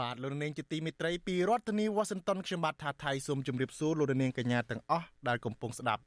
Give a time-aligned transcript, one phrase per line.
[0.00, 6.02] បាទលោកនាងជាទីមេត្រីពីរដ្ឋធានី Washington ខ្ញុំបាទថាថៃសូមជម្រាបសួរលោកនាងកញ្ញាទាំងអស់ដែលកំពុងស្ដាប់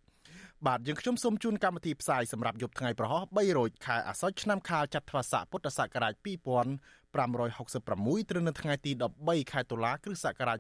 [0.68, 10.60] បាទយើងខ្ញុំសូមជូនកម្មវិធីផ្សាយសម្រាប់យប់ថ្ងៃប្រហោះ3រោចខែអាសត់ឆ្នាំខាលចត្វាស័កពុទ្ធសករាជ2566ត្រូវនៅថ្ងៃទី13ខែតុលាគ្រិស្តសករាជ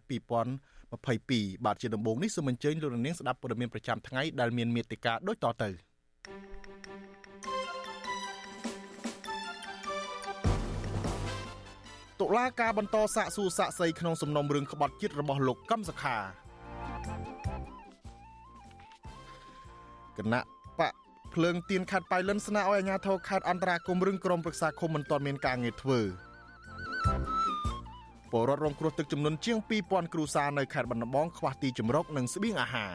[0.77, 5.69] 2022បាទជាដំបូងនេះសូមអញ្ជើញលោកនាងស្ដាប់ព័ត៌មានប្រចាំថ្ងៃដែលមានមេត្តាដូចតទៅ
[12.21, 16.17] តុលាការបន្តសាកសួរសាកសីក្នុងសំណុំរឿងក្បត់ជាតិរបស់លោកកឹមសុខា
[20.17, 20.41] គណៈ
[20.79, 20.93] បក
[21.33, 25.99] ភ្លើងទៀនខេត្តបៃលិនស្នើឲ្យអាជ្ញាធរខេត្តអន្តរាគមរឿងក្រុមប្រឹក្សាឃុំមិនទាន់មានការងារធ្វើ
[28.31, 32.93] ពលរដ្ឋរងគ្រោះទឹកចំនួនជាង2000គ្រួសារនៅខេត្តបាត់ដំបងខ្វះទីជម្រកនិងស្បៀងអាហារ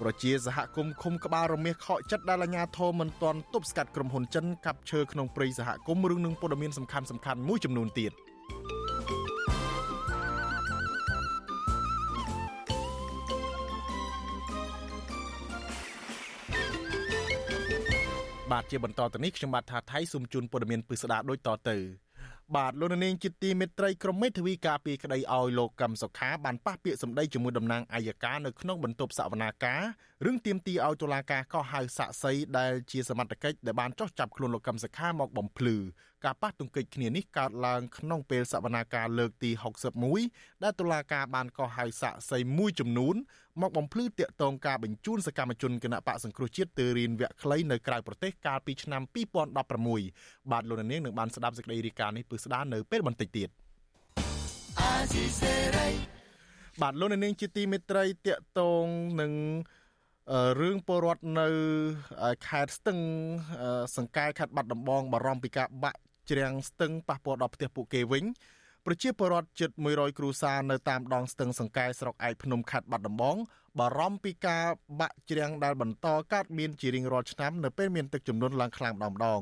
[0.00, 8.12] ប្រជាសហគមន៍ឃុំក្បាលរមាសខកចិត្តដែលអាជ្ញាធរមិនទាន់ទប់ស្កាត់ក្រុមហ៊ុនចិនកាប់ឈើក្នុងព្រៃសហគមន៍រឿងនឹងព័ត៌មានសំខាន់សំខាន់មួយចំនួនទៀត
[18.52, 21.76] បាទជាបន្តទៅនេះខ្ញុំបាទថាថៃសូមជូនព័ត៌មានពិស្ដាដូចតទៅ
[22.56, 29.82] បាទលោកនាងជាទីមេត្រីក្រុមមេធាវីការពីក្តីឲ្យលោកកឹមសុខាបានប៉ះពាក្យសម្ដីជាមួយតំណាងអัยការនៅក្នុងបន្ទប់សវនាការ
[30.24, 35.76] រឿងទៀមទីឲ្យតុលាការកោះហៅសាក់សីដែលជាសមត្ថកិច្ចដែលបានចោះចាប់ខ្លួនលោកកឹមសុខាមកបំភ្លឺ
[36.24, 39.50] ការប៉ះទង្គិចគ្នានេះកើតឡើងក្នុងពេលសវនាការលើកទី
[40.06, 43.14] 61ដែលតុលាការបានកោះហៅសាក់សីមួយចំនួន
[43.60, 49.02] មកបំភ្លឺតាកតងការបញ្ជូនសកម្មជនគណៈបកសង្គ្រោះជាតិទៅរៀនវគ្គខ្លីនៅក្រៅប្រទេសកាលពីឆ្នាំ
[49.76, 53.48] 2016បាទលោកនាងនឹងបានស្ដាប់សេចក្តីរាយការណ៍នេះពឹស្ដារនៅពេលបន្តិចទៀត
[56.82, 58.86] បាទលោកនាងជាទីមេត្រីតាកតង
[59.20, 59.32] នឹង
[60.60, 61.48] រឿងពលរដ្ឋនៅ
[62.46, 62.98] ខេត្តស្ទឹង
[63.96, 66.00] សង្កែខេត្តបាត់ដំបងបារម្ភពីការបាក់
[66.30, 68.24] ជ្រាំងស្ទឹងប៉ះពាល់ដល់ផ្ទះពួកគេវិញ
[68.86, 73.36] ប្រជាពលរដ្ឋជិត100គ្រួសារនៅតាមដងស្ទឹងសង្កែស្រុកឯកភ្នំខេត្តបាត់ដំបង
[73.78, 74.64] បារម្ភពីការ
[75.00, 79.40] បាក់ជ្រាំងដែលបន្តកើតមានជារៀងរាល់ឆ្នាំនៅពេលមានទឹកជំនន់ឡើងខ្លាំងម្ដងម្ដង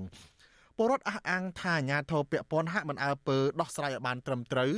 [0.77, 4.71] ពលរដ្ឋអះអាងថាអាញាធរពពាន់ហាក់មិនអើពើដោះស្រាយឲ្យបានត្រឹមត្រូវ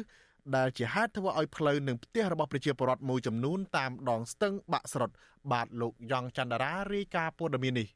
[0.56, 5.10] ដែលជាហេតុធ្វើឲ្យផ្លូវនិងផ្ទះរបស់ប្រជាពលរដ្ឋមួយចំនួនតាមដងស្ទឹងបាក់ស្រុត
[5.52, 7.88] បាទលោកយ៉ងច័ន្ទរារាយការណ៍ព័ត៌មាននេះ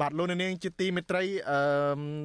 [0.00, 1.58] បាទលោកនាងជាទីមេត្រីអឺ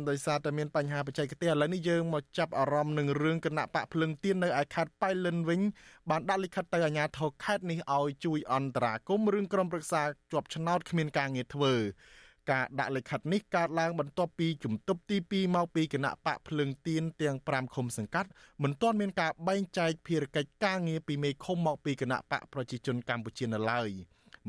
[0.09, 5.61] ដោយសារតែមានបញ្ហាបច្ចេកទេសឥឡូវនេះយើងមកចាប់អារម្មណ៍នឹងរឿងគណៈបកភ្លឹងទៀននៅឯខេត្តប៉ៃលិនវិញ
[6.09, 10.01] បានដាក់លិខិតទៅអាជ្ញាធរខេត្តនេះឲ្យជួយអន្តរាគមរឿងក្រុមប្រឹក្សា
[10.31, 11.73] ជាប់ឆ្នោតគ្មានការងារធ្វើ
[12.51, 18.29] ការដាក់លិខិតនេះកើតឡើងបន្ទាប់ពីជំទប់ទី2មកពីគណៈបកភ្លឹងទៀនទាំង5ឃុំសង្កាត់
[18.63, 23.89] មិនទាន់មានការបែងចែកភារកិច្ចការងារពីមេឃុំមកពីគណៈបកប្រជាជនកម្ពុជានៅឡើយ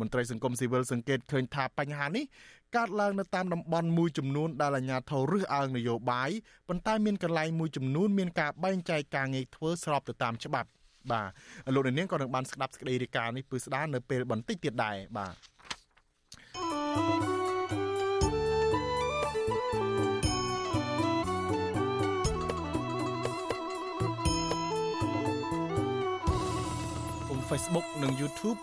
[0.00, 2.24] មន្ត្រីសង្គមស៊ីវិលសង្កេតឃើញថាបញ្ហានេះ
[2.76, 6.30] កើតឡើងនៅតាមតំបន់មួយចំនួនដែលអាជ្ញាធររើសអើងនយោបាយ
[6.68, 10.68] ប៉ុន្តែមានកន្លែងមួយចំនួនមានការបែងចែកការងារធ្វើស្របទៅតាមច្បាប់
[11.10, 15.34] បាទលោកនាងក៏នឹងបានស្ដាប់សេចក្តីរាយការណ៍នេះពឺស្ដារនៅពេលបន្តិចទៀតដែរបាទ
[27.50, 28.58] Facebook និង YouTube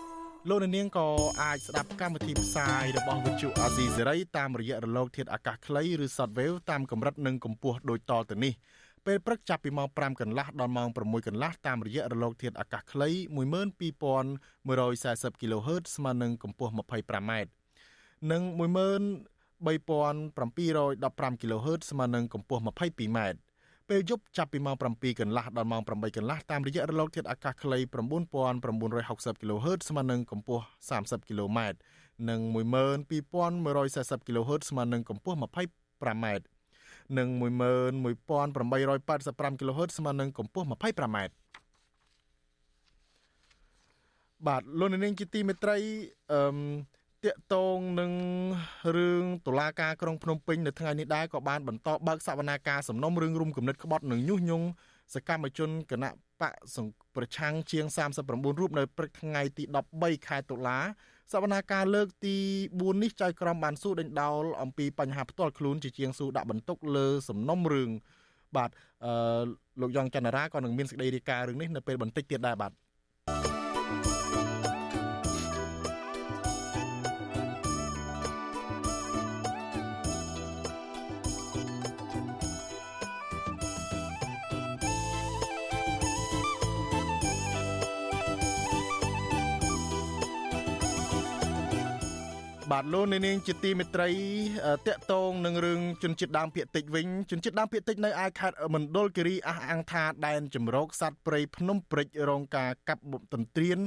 [0.48, 1.06] លោកនាងក៏
[1.42, 8.52] អាចស្ដាប់កម្មវិធីផ្សាយរបស់វិទ្យុអាស៊ីសេរីតាមរយៈរលក ធាតុអាកាសខ្លីឬ Shortwave តាមកម្រិតនិងកម្ពស់ដូចតទៅនេះ
[9.06, 13.08] ពេលព្រឹកចាប់ពីម៉ោង5កន្លះដល់ម៉ោង6កន្លះតាមរយៈរលកធាតុអាកាសខ្លី
[14.64, 17.32] 12140 kHz ស្មើនឹងកម្ពស់ 25m
[18.30, 23.18] និង13715 kHz ស្មើនឹងកម្ពស់ 22m
[23.90, 31.58] ពេលយប់ចាប់ពីម៉ោង7កន្លះដល់ម៉ោង8កន្លះតាមរយៈរលកធាតុអាកាសខ្លី9960 kHz ស្មើនឹងកម្ពស់ 30 km
[32.28, 36.26] និង12140 kHz ស្មើនឹងកម្ពស់ 25m
[37.18, 41.18] និង11885 kHz ស្មើនឹងកម្ពស់ 25m
[44.46, 45.76] បាទលោកនាងជាទីមេត្រី
[46.32, 46.40] អឺ
[47.26, 48.12] តកតងនឹង
[48.96, 54.66] រឿងតុលាការក្រុងភ្នំពេញនៅថ្ងៃនេះដែរក៏បានបន្តបើកសវនាការសំណុំរឿងរុំគំនិតក្បត់និងញុះញង់
[55.14, 56.54] សកម្មជនគណៈបក
[57.16, 57.84] ប្រឆាំងជាង
[58.22, 59.64] 39រូបនៅព្រឹកថ្ងៃទី
[59.96, 60.78] 13ខែតុលា
[61.32, 62.36] សវនាការលើកទី
[62.68, 67.90] 4នេះចៅក្រមបានសួរដេញដោលអំពីបញ្ហាផ្ទាល់ខ្លួនជាជាងសួរដាក់បន្ទុកលើសំណុំរឿង
[68.56, 68.70] បាទ
[69.04, 69.42] អឺ
[69.80, 72.72] លោកយ៉ងច័ន្ទរាក៏នឹងមានសេចក្តីរាយការណ៍រឿងនេះនៅពេលបន្តិចទៀតដែរបាទ
[92.70, 94.10] បាទលោកនាងជាទីមេត្រី
[94.86, 103.80] តកតងនឹងរឿងជនជាតិដើមភាគតិចវិញជនជាតិដើមភាគតិចនៅឯខេត្តមណ្ឌលគិរីអះអាងថាដែនជំរកសត្វព្រៃភ្នំព្រិចរងការកាប់បំទន្ទ្រាន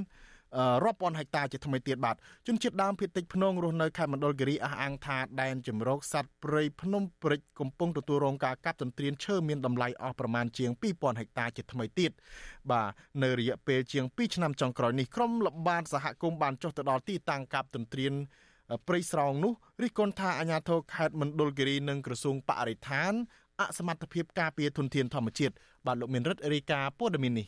[0.83, 2.15] រាប់ពាន់ហិកតាជាថ្មីទៀតបាទ
[2.47, 12.11] ជនជាតិដើមភាគតិចភ្នងរស់នៅខេត្តមណ្ឌលគិរីអះអាងថាដែនជំរកសត្វព្រៃភ្នំព្រិចកំពុងទទួលរងការកាប់ទន្ទ្រានឈើមានតម្លៃអស់ប្រមាណជាង2000ហិកតាជាថ្មីទៀត
[12.71, 12.87] បាទ
[13.23, 18.13] នៅរយៈពេលជាង2ឆ្នាំចុងក្រោយនេះក្រុមលបានសហគមន៍បានចុះទៅដល់ទីតាំងកាប់ទន្ទ្រាន
[18.87, 23.13] ព្រៃស្រោងនោះរិះគន់ថាអាជ្ញាធរខេត្តមណ្ឌលគិរីនិងក្រសួងបរិស្ថាន
[23.59, 25.53] អសមត្ថភាពការពារធនធានធម្មជាតិ
[25.85, 27.47] បាទលោកមានរិទ្ធរាយការណ៍ព័ត៌មាននេះ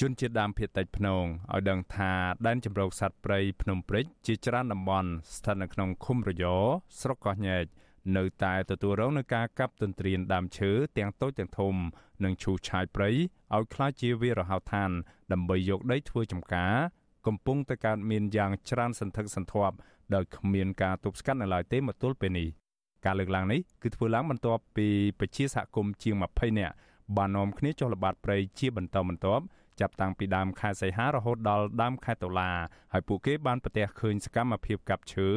[0.00, 2.12] ជនជាតិដើមភាគតិចភ្នងឲ្យដឹងថា
[2.46, 6.44] ដែនជម្រកសត្វព្រៃភ្នំព្រិចជាច្រើនតំបន់ស្ថិតនៅក្នុងឃុំរយ
[7.00, 7.64] ស្រុកកោះញែក
[8.16, 11.74] នៅតែទទួលរងនឹងការកាប់ទន្ទ្រានដើមឈើទាំងតូចទាំងធំ
[12.24, 14.90] និងឈូសឆាយព្រៃឲ្យក្លាយជាវាលរហោឋាន
[15.32, 16.74] ដើម្បីយកដីធ្វើចម្ការ
[17.26, 19.74] កំពុងតែកើតមានយ៉ាងច្រើនសន្ធឹកសន្ធាប់
[20.14, 22.48] ដោយគ្មានការទប់ស្កាត់នៅឡើយទេមកទល់ពេលនេះ
[23.04, 26.74] ការលើកឡើងនេះគឺធ្វើឡើងបន្ទាប់ពីប្រជាសហគមន៍ជាង20នាក់
[27.16, 29.44] បាននាំគ្នាចុះល្បាតព្រៃជាបន្តបន្ទាប់
[29.80, 32.50] ចាប់តាំងពីដើមខែសីហារហូតដល់ដើមខែតុលា
[32.92, 35.28] ហើយពួកគេបានប្រទះឃើញសកម្មភាពកាប់ឈើ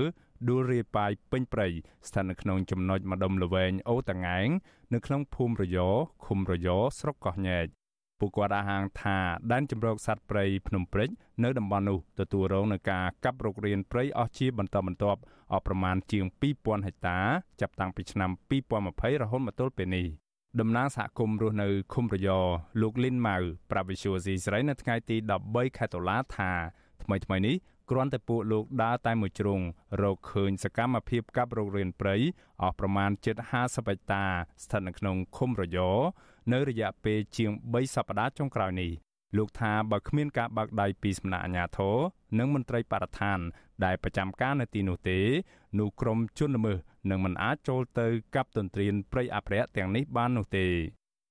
[0.48, 1.68] ដួលរាយប៉ាយពេញព្រៃ
[2.08, 4.48] ស្ថិតនៅក្នុងចំណុចម្ដុំល្វែងអូតងែង
[4.94, 5.78] នៅក្នុងភូមិរយ
[6.26, 7.66] ឃុំរយស្រុកកោះញែក
[8.24, 9.18] ពួកគាត់អះអាងថា
[9.52, 11.10] ដែនជម្រកសត្វព្រៃភ្នំព្រិច
[11.44, 15.20] នៅតំបន់នោះទទួលរងនឹងការកាប់រុករានព្រៃអស់ជាបន្តបន្ទាប់
[15.52, 16.26] អស់ប្រមាណជាង
[16.56, 17.20] 2000ហិកតា
[17.62, 18.30] ចាប់តាំងពីឆ្នាំ
[18.82, 20.06] 2020រហូតមកទល់ពេលនេះ
[20.60, 22.30] តំណាងសហគមន៍រស់នៅឃុំរយ
[22.82, 23.38] លោកលីនម៉ៅ
[23.72, 25.16] ប្រាប់វិសុយស៊ីស្រីនៅថ្ងៃទី
[25.48, 26.52] 13ខែតុលាថា
[27.04, 27.56] ថ្មីថ្មីនេះ
[27.92, 29.60] គ្រាន់តែពួកលោកដើរតែមួយជ្រុង
[30.02, 32.16] រកឃើញសកម្មភាពកាប់រុករានព្រៃ
[32.62, 34.26] អស់ប្រមាណជិត50ហិកតា
[34.64, 35.80] ស្ថិតនៅក្នុងឃុំរយ
[36.52, 38.92] នៅរយៈពេលជាង3សប្តាហ៍ចុងក្រោយនេះ
[39.38, 41.98] លោកថាបើគ្មានការបើកដៃពីសំណាក់អាជ្ញាធរ
[42.40, 43.40] និងមន្ត្រីបរិស្ថាន
[43.86, 45.20] ដែលប្រចាំការនៅទីនោះទេ
[45.80, 46.78] នោះក្រុមជនល្មើស
[47.10, 50.68] នឹងមិនអាចចូលទៅកាប់ទន្ទ្រានព្រៃអភិរក្សទាំងនេះបាននោះទេ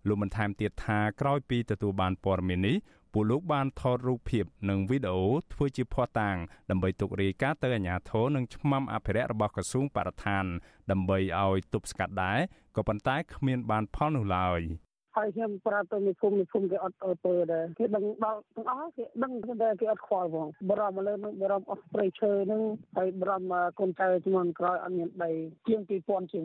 [0.09, 2.76] លោកបានថែមទៀតថាក្រោយពីទទួលបានព័ត៌មាននេះ
[3.12, 6.37] ពួកលោកបានថតរូបភាពនិងវីដេអូធ្វើជាភស្តុតាង
[6.70, 10.44] ដើម្បីទុករាយការណ៍ទៅអាជ្ញាធរនិងឆ្មាំអភិរក្សរបស់ក្រសួងបរិស្ថាន
[10.91, 12.38] ដើម្បីឲ្យទប់ស្កាត់ដែរ
[12.76, 14.61] ក៏ប៉ុន្តែគ្មានបានផលនោះឡើយ។
[15.17, 19.32] ហើយខ្ញុំប្រាប់ទៅមេភូមិមេភូមិគេអត់អើពើដែរគេដឹងដល់ទាំងអស់គេដឹង
[19.62, 22.62] តែគេអត់ខ្វល់ផងបរមលើនឹងបរមអស់ព្រៃឈើនឹង
[22.97, 25.31] ហើយបរមកូនចៅជំនាន់ក្រោយអត់មានដី
[25.67, 26.44] ជាង2000ជាង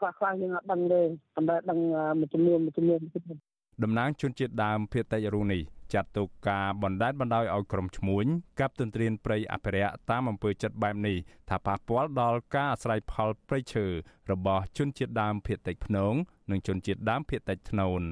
[0.00, 1.02] ខ្លះខ្លះយើងអត់ដឹងទេ
[1.34, 1.78] ប៉ុន្តែដឹង
[2.18, 3.00] មួយចំនួនមួយចំនួន
[3.84, 5.62] តំណាងជនជាតិដើមភាគតិចរូនេះ
[5.94, 8.24] ចាត់ទុកការបណ្តែតបណ្ដោយឲ្យក្រុមឈ្មួញ
[8.60, 11.16] កັບទន្ទ្រានព្រៃអភិរក្សតាមអំពើចិត្តបែបនេះ
[11.50, 13.86] ថាប៉ះពាល់ដល់ការអាស្រ័យផលព្រៃឈើ
[14.30, 16.14] របស់ជនជាតិដើមភាគតិចភ្នង
[16.50, 18.02] និងជនជាតិដើមភាគតិចធ្នូន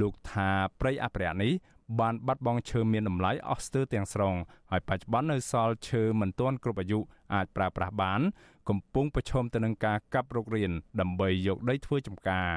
[0.00, 0.50] លោកថា
[0.80, 1.52] ព្រៃអភិរក្សនេះ
[2.00, 4.34] បានបាត់បង់ឈើមានតម្លៃអស់ស្ទើរទាំងស្រុង
[4.70, 6.98] ហើយបច្ចុប្បន្ននៅសល់ឈើមិនទាន់គ្រប់អាយុ
[7.34, 8.20] អាចប្រើប្រាស់បាន
[8.68, 12.50] កំពុងប្រឈមទៅនឹងការកាប់រុករានដើម្បីយកដីធ្វើចម្ការ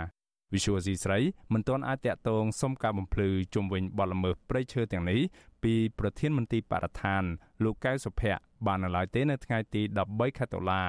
[0.54, 1.20] វិសុវស៊ីស្រី
[1.54, 5.20] មិនទាន់អាចតាក់ទងសុំការបំភ្លឺជុំវិញបទល្មើសព្រៃឈើទាំងនេះ
[5.64, 7.24] ពីប្រធានមន្ត្រីបរិស្ថាន
[7.64, 10.84] លោកកៅសុភ័ក្របាននៅឡើយទេនៅថ្ងៃទី13ខែតុលា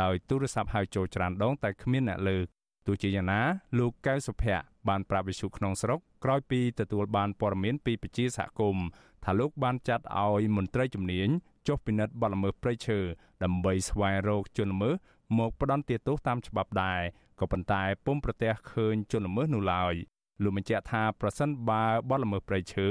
[0.00, 2.44] ដោយទូរស័ព្ទហៅចូលច្រានដងតែគ្មានអ្នកលើក
[2.86, 3.40] ទោះជាយ៉ាងណា
[3.78, 8.86] លោកកៅសុភ័ក្របានប្រាប់វិសុក្នុងស្រុកក្រោយពីទទួលបានព័ត៌មានពីប្រជាសហគមន៍
[9.24, 11.28] ថាលោកបានចាត់ឲ្យមន្ត្រីជំនាញ
[11.68, 12.98] ចុះពិនិត្យបទល្មើសព្រៃឈើ
[13.44, 14.94] ដើម្បីស្វែងរកជនល្មើស
[15.38, 17.00] មកផ្ដន្ទាទោសតាមច្បាប់ដែរ
[17.42, 19.94] ក៏ប៉ុន្តែពុំប្រទះឃើញជនល្មើសនោះឡើយ
[20.42, 22.88] លោកបញ្ជាក់ថាប្រសិនបើបទល្មើសព្រៃឈើ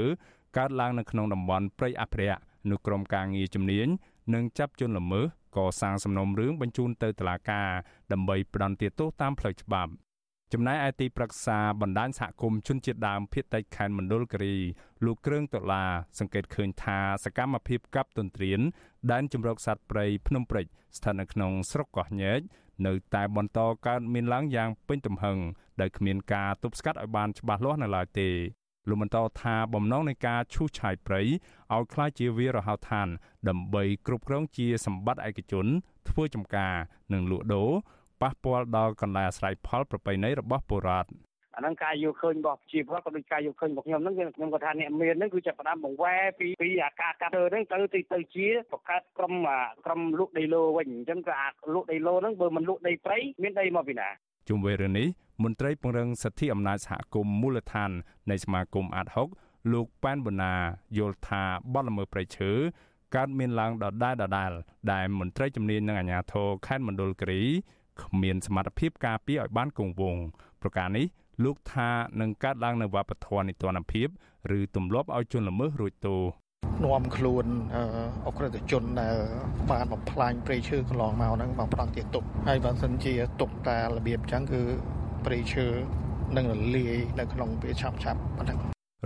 [0.56, 2.40] កើតឡើងនៅក្នុងតំបន់ព្រៃអភិរក្ស
[2.70, 3.86] នោះក្រុមការងារជំនាញ
[4.34, 7.70] នឹងចាប់ជនល្មើសកសាងសំណុំរឿងបញ្ជូនទៅតុលាការ
[8.12, 9.92] ដើម្បីផ្ដន្ទាទោសតាមផ្លូវច្បាប់
[10.53, 14.55] ចំណែកឯទីប្រឹក្សាបណ្ដាញសហគមន៍ជនជាតិដើមភាគតិចខេត្តមណ្ឌលគិរី
[15.05, 18.59] លោកគ្រឿងដុល្លារសង្កេតឃើញថាសកម្មភាពកាប់ទន្ទ្រាន
[19.11, 20.65] ដែនជម្រកសត្វព្រៃភ្នំព្រិច
[20.97, 22.39] ស្ថិតនៅក្នុងស្រុកកោះញែក
[22.87, 25.37] នៅតែបន្តកើតមានឡើងយ៉ាងពេញទំហឹង
[25.81, 28.29] ដោយគ្មានការទប់ស្កាត់ឲ្យបានច្បាស់លាស់នៅឡើយទេ
[28.89, 33.07] លោកបន្តថាបំណងនៃការឈូសឆាយព្រៃឲ្យคล้ายជាវារហោឋាន
[33.49, 35.65] ដើម្បីគ្រប់គ្រងជាសម្បត្តិឯកជន
[36.09, 36.75] ធ្វើចំការ
[37.13, 37.71] និងលក់ដូរ
[38.22, 41.10] ប៉ះពាល់ដល់កន្លែងអាស្រ័យផលប្រពៃណីរបស់ពលរដ្ឋ
[41.56, 49.34] អាហ្នឹងការយល់ឃើញរបស់ប្រជាពលរដ្ឋក៏ដូចការយល់ឃើញរបស់ខ្ញុំហ្នឹងខ្ញុំក៏ថាអ្នកមានហ្នឹងគឺចាប់ផ្ដើមបង្វែរពីពីអាការកាត់ធ្វើហ្នឹងទៅទៅទៅជាបង្កើតក្រុម
[49.86, 54.08] ក្រុមលក់ដីឡូវិញអញ្ចឹងក៏អាលក់ដីឡូហ្នឹងបើមិនលក់ដីព្រៃមានដីមកពីណា
[54.48, 55.08] ជុំវិញរឿងនេះ
[55.44, 57.90] មន្ត្រីពង្រឹងសិទ្ធិអំណាចសហគមន៍មូលដ្ឋាន
[58.30, 59.06] នៃសមាគមអាត
[59.38, 60.54] 6លោកប៉ែនបូណា
[60.98, 61.42] យល់ថា
[61.74, 62.50] បទល្មើសព្រៃឈើ
[63.14, 64.52] កើតមានឡើងដដែលដដែល
[64.92, 67.42] ដែលមន្ត្រីជំនាញនិងអាជ្ញាធរខេត្តមណ្ឌលគិរី
[68.10, 70.22] គ្មានសមត្ថភាពការពារឲ្យបានគង់វង្ស
[70.62, 71.06] ប្រការនេះ
[71.44, 71.90] លោកថា
[72.20, 74.08] នឹងកើតឡើងនៅវប្បធម៌នីតិរដ្ឋភាព
[74.58, 76.20] ឬទម្លាប់ឲ្យជនល្មើសរួចទោស
[76.84, 77.46] នាំខ្លួន
[78.26, 79.16] អក្រិតជនដែល
[79.70, 84.62] បានបំផ្លាញព្រៃឈើកន្លងមកហ្នឹងមកប្រត់ជាទុកហើយបើសិនជាទុកតែរបៀបអញ្ចឹងគឺ
[85.24, 85.66] ព្រៃឈើ
[86.36, 88.58] នឹងរលាយនៅក្នុងពេលឆាប់ឆាប់ប៉ុណ្ណឹង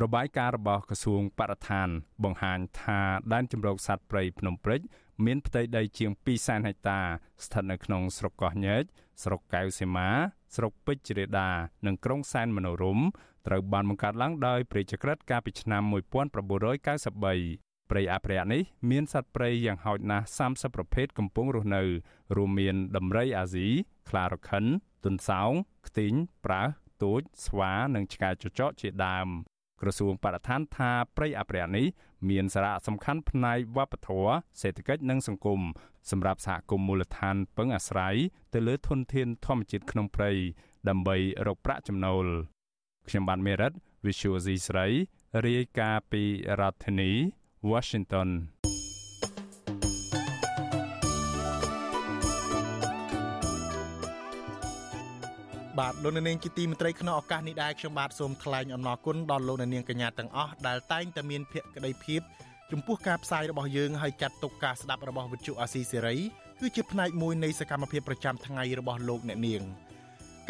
[0.02, 1.88] របាយការណ៍របស់ក្រសួងបរិស្ថាន
[2.24, 3.00] បង្ហាញថា
[3.32, 4.80] ដែនជម្រកសត្វព្រៃភ្នំព្រិច
[5.24, 7.00] មានផ្ទៃដីជាង2សែនហិកតា
[7.44, 8.82] ស្ថិតនៅក្នុងស្រុកកោះញែក
[9.22, 10.08] ស្រុកកៅសីមា
[10.56, 11.50] ស្រុកពេជ្ររេដា
[11.86, 13.04] និងក្រុងសែនមនោរម្យ
[13.46, 15.92] ត្រូវបានបង្កើតឡើងដោយព្រះចក្រិតកាលពីឆ្នាំ1993
[17.90, 21.82] ព្រៃអភិរក្សនេះមានសត្វព្រៃយ៉ាងហោចណាស់30ប្រភេទកំពុងរស់នៅ
[22.36, 23.68] រួមមានដំរីអាស៊ី
[24.08, 24.64] ខ្លារខិន
[25.04, 25.50] ទុនសោង
[25.88, 26.12] ខ្ទីង
[26.46, 26.68] ប្រើស
[27.02, 29.28] ទូចស្វានិងឆ្កែចចកជាដើម
[29.80, 31.86] ក្រសួងបរិស្ថានថាព្រៃអភិរក្សនេះ
[32.30, 35.60] មានសារៈសំខាន់ផ្នែកវប្បធម៌សេដ្ឋកិច្ចនិងសង្គម
[36.10, 38.14] សម្រាប់សហគមន៍មូលដ្ឋានពឹងអាស្រ័យ
[38.54, 40.30] ទៅលើធនធានធម្មជាតិក្នុងព្រៃ
[40.88, 41.16] ដើម្បី
[41.46, 42.24] រកប្រាក់ចំណូល
[43.08, 43.72] ខ្ញុំបានមេរិត
[44.06, 44.86] Visual C ស្រី
[45.46, 46.22] រាយការណ៍ពី
[46.60, 47.10] រដ្ឋធានី
[47.70, 48.28] Washington
[55.78, 62.20] បាទលោកនាងជាទីមេត្រីក្នុងឱកាសនេះដែរខ្ញុំបាទសូមថ្លែងអំណរគុណដល់លោកនាងកញ្ញាទាំងអស់ដែលតែងតែមានភក្ដីភាព
[62.72, 66.16] ចំពោះការផ្សាយរបស់យើងហើយចាត់ទុកការស្ដាប់របស់វិទ្យុអាស៊ីសេរី
[66.60, 69.62] គឺជាផ្នែកមួយនៃសកម្មភាពប្រចាំថ្ងៃរបស់លោកអ្នកនាង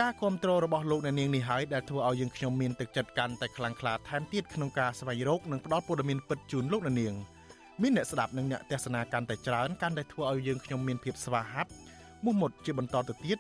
[0.00, 7.14] ការគ្រប់គ្រងរបស់លោកអ្នកនាងនេះហើយដែលធ្វើឲ្យយើងខ្ញុំមានទឹកចិត្តកាន់តែខ្លាំងក្លាថែមទៀតក្នុងការស្វែងរកនិងផ្តល់ព័ត៌មានពិតជូនលោកអ្នកនាង
[7.82, 11.70] មានអ្នកស្ដាប់និងអ្នកទស្សនាកាន់តែច្រើនកាន់តែធ្វើឲ្យយើងខ្ញុំមានភាពស្វាហាប់
[12.24, 13.38] មោះមុតជាបន្តទៅទៀត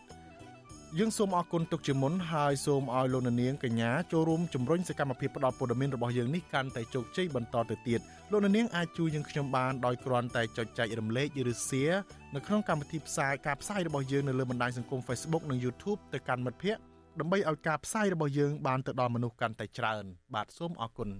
[0.98, 8.00] យើងសូមអរគុណទុកជាមុនហើយសូមឲ្យលោកនាងកញ្ញាចូលរួមជំរុញសកម្មភាពផ្តល់ព័ត៌មានរបស់យើងនេះកាន់តែជោគជ័យបន្តទៅទៀត
[8.30, 11.98] លោកនាងអាចជួយយើងខ្ញុំបានដោយគ្រាន់តែចុចចែករំលែកឬ Share
[12.34, 16.82] នៅក្នុងកម្មវិធីផ្សាយការផ្សាយរបស់យើងនៅលើបណ្ដាញសង្គម Facebook និង YouTube ទៅកាន់មិត្តភ័ក្តិ
[17.20, 21.10] ដើម្បីឲ្យការផ្សាយរបស់យើងបានទៅដល់មនុស្សកាន់តែច្រើន បាទសូមអរគុណ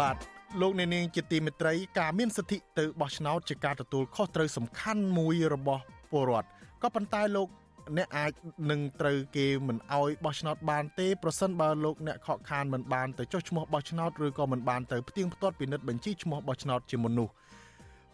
[0.00, 6.48] បាទ លោកអ្នកនាងជាទីមេត្រីការមានសិទ្ធិទៅបោះឆ្នោតជាការទទួលខុសត្រូវសំខាន់មួយរបស់ពលរដ្ឋ
[6.82, 7.48] ក៏ប៉ុន្តែលោក
[7.96, 8.32] អ្នកអាច
[8.70, 17.28] នឹងត្រូវគេមិនអោយបោះឆ្នោតបានទេប្រសិនបើលោកអ្នកខកខានមិនបានទៅចុះឈ្មោះបោះឆ្នោតឬក៏មិនបានទៅផ្ទៀងផ្ទាត់ពិនិត្យបញ្ជីឈ្មោះបោះឆ្នោតជាមុននោះ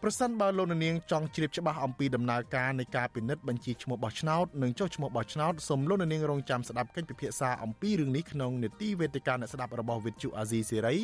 [0.03, 10.95] ប្រសិនបើលោកនាងចង់ជ្រាបច្បាស់អំពីដំណើរការនៃការពិនិត្យបញ្ជីឈ្មោះបោះឆ្នោតនិងចុះឈ្មោះបោះឆ្នោតសូមលោកនាងរងចាំស្ដាប់កិច្ចពិភាក្សាអំពីរឿងនេះក្នុងនេតិវេទិកាអ្នកស្ដាប់របស់វិទ្យុអាស៊ីសេរី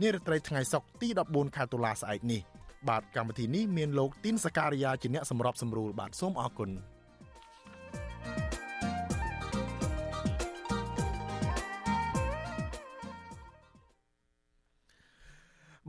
[0.00, 2.40] នារាត្រីថ្ងៃសុក្រទី14ខែតុលាស្អែកនេះ
[2.88, 6.70] បាទកម្មវិធីនេះមានលោកទីនសការីយ៉ាជាអ្នកសម្របសម្រួលបាទសូមអរគុណ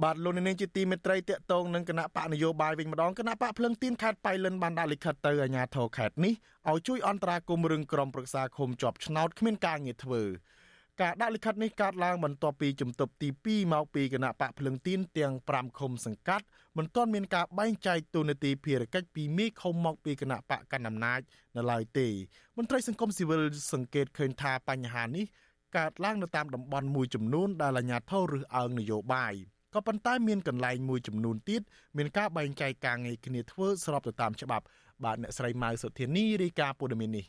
[0.03, 6.33] បាទលោកនាងជាទីមេត្រីតកតងនឹងគណៈបកនយោបាយវិញម្ដងគណៈបកភ្លឹងទៀនខេត្តបៃលិនបានដាក់លិខិតទៅអាជ្ញាធរខេត្តនេះ
[6.69, 10.23] ឲ្យជួយអន្តរាគមន៍រឿងក្រុមប្រឹក្សាឃុំជាប់ឆ្នោតគ្មានការងារធ្វើ
[11.01, 16.45] ការដាក់លិខិតនេះកើតឡើងបន្ទាប់ពីជំទប់ទី2មកពីគណៈបកភ្លឹងទៀនទាំង5ឃុំសង្កាត់
[16.77, 21.19] មិនទាន់មានការបែងចែកទូនាទីភារកិច្ចពីមេឃុំមកពីគណៈបកកណ្ដាលអំណាច
[21.55, 22.07] នៅឡើយទេ
[22.57, 23.41] មន្ត្រីសង្គមស៊ីវិល
[23.73, 25.25] សង្កេតឃើញថាបញ្ហានេះ
[25.77, 29.33] កើតឡើងនៅតាមតំបន់មួយចំនួនដែលអាជ្ញាធររើសអើងនយោបាយ
[29.73, 31.61] ក៏ប៉ុន្តែមានកន្លែងមួយចំនួនទៀត
[31.97, 34.65] មានការបែងចែកការងារគ្នាធ្វើស្របទៅតាមច្បាប់
[35.03, 37.25] បាទអ្នកស្រីម៉ៅសុធានីរាយការណ៍ព័ត៌មាននេះ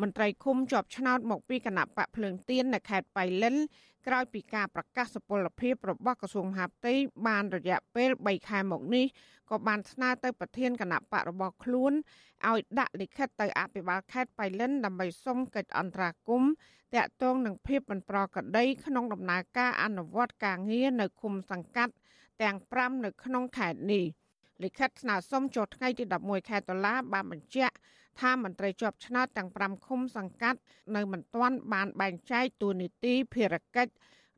[0.00, 3.56] មន្ត្រីឃុំជាប់ឆ្នោតមកពីគណៈបកភ្លើងទៀននៅខេត្តបៃលិន
[4.06, 6.94] ក្រោយពីការប្រកាសសុពលភាពរបស់ក្រសួងមហាផ្ទៃ
[7.26, 9.06] បានរយៈពេល3ខែមកនេះ
[9.50, 11.92] ក៏បានស្នើទៅប្រធានគណៈបករបស់ខ្លួន
[12.48, 16.52] ឲ្យដាក់លិខិតទៅអភិបាលខេត្តបៃលិនដើម្បីសុំកិច្ចអន្តរាគមន៍
[16.94, 21.92] តាក់ទងនឹងភាពមិនប្រក្រតីក្នុងដំណើរការអនុវត្តការងារនៅឃុំសង្កាត់
[22.42, 24.04] ទាំង5នៅក្នុងខេត្តនេះ
[24.64, 27.74] លិខិតស្នើសុំចុះថ្ងៃទី11ខែតុលាបានបញ្ជាក់
[28.20, 30.58] ថាមន្ត្រីជាប់ឆ្នោតទាំង5ឃុំសង្កាត់
[30.96, 33.92] នៅមិនទាន់បានបែងចែកតួនាទីភារកិច្ច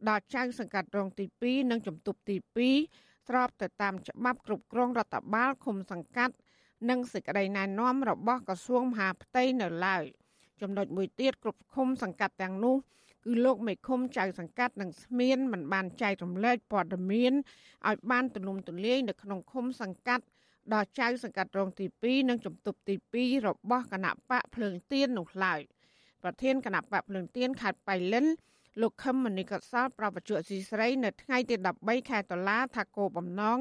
[0.09, 2.37] ដល់ចៅសង្កាត់រងទី2និងជំទប់ទី
[2.83, 6.35] 2ស្របទៅតាមច្បាប់គ្រប់គ្រងរដ្ឋបាលឃុំសង្កាត់
[6.91, 10.05] និងសេចក្តីណែនាំរបស់ក្រសួងមហាផ្ទៃនៅឡើយ
[10.61, 12.77] ចំណុចមួយទៀតគ្រប់ឃុំសង្កាត់ទាំងនោះ
[13.25, 17.33] គឺលោកមេឃុំចៅសង្កាត់និងស្មៀនមិនបានចែករំលែកព័ត៌មាន
[17.89, 20.25] ឲ្យបានទូលំទូលាយនៅក្នុងឃុំសង្កាត់
[20.73, 25.61] ដល់ចៅសង្កាត់រងទី2និងជំទប់ទី2របស់គណៈបកភ្លើងទៀននោះឡើយ
[26.23, 28.27] ប្រធានគណៈបកភ្លើងទៀនខេត្តបៃលិន
[28.81, 33.59] លោកខឹមមនីកសលប្រពន្ធស៊ីស្រីនៅថ្ងៃទី13ខែតុលាថាគោបំណង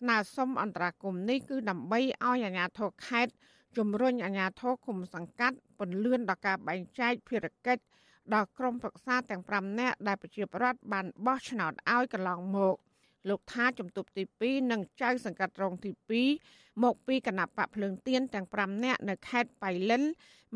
[0.00, 3.32] ស្នើសុំអន្តរាគមនេះគឺដើម្បីឲ្យអាជ្ញាធរខេត្ត
[3.76, 7.82] ជំរុញអាជ្ញាធរគុំសង្កាត់ពន្លឿនដល់ការបែងចែកភារកិច្ច
[8.34, 12.76] ដល់ក្រុមប្រឹក្សាទាំង5នាក់ដែលប្រជាប្រដ្ឋបានបោះឆ្នោតឲ្យកន្លងមក
[13.28, 15.90] លោកថាជំទប់ទី2និងចៅសង្កាត់រងទី
[16.38, 20.02] 2មកពីគណៈបកភ្លើងទៀនទាំង5នាក់នៅខេត្តបៃលិន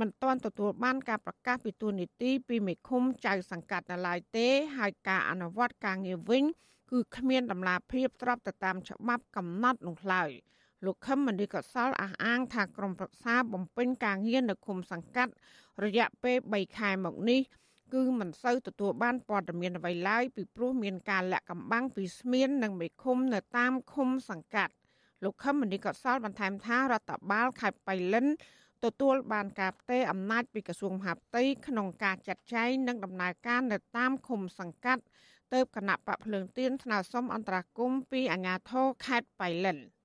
[0.01, 4.49] មិនទាន់ទទួលបានការប្រកាសពីទួលនីតិពីមេឃុំចៅសង្កាត់នៅឡើយទេ
[4.79, 6.45] ហើយការអនុវត្តការងារវិញ
[6.91, 10.31] គឺគ្មានដំណាភាពស្របទៅតាមច្បាប់កំណត់នោះឡើយ
[10.85, 15.33] លោកខឹមមនីកសលអះអាងថាក្រមប្រឹក្សាបំពេញការងារនៅឃុំសង្កាត់
[15.85, 17.41] រយៈពេល3ខែមកនេះ
[17.95, 24.73] គឺមិនសូវទទួលបានព័ត៌មានអ្វីឡើយពីព្រោះមានការលាក់កំបាំងពីស្មៀននិងមេឃុំនៅតាមឃុំសង្កាត់
[25.25, 28.27] លោកខឹមមនីកសលបន្ថែមថារដ្ឋបាលខេត្តបៃលិន
[28.85, 35.03] ទទួលបានការផ្ទេរអំណាចពីក្រសួងមហាផ្ទៃក្នុងការចាត់ចែងនិងដំណើរការនៅតាមឃុំសង្កាត់
[35.55, 39.79] ទៅគណៈបកភ្លើងទៀនស្នើសុំអន្តរាគមពីអាជ្ញាធរខេត្តបៃលិន។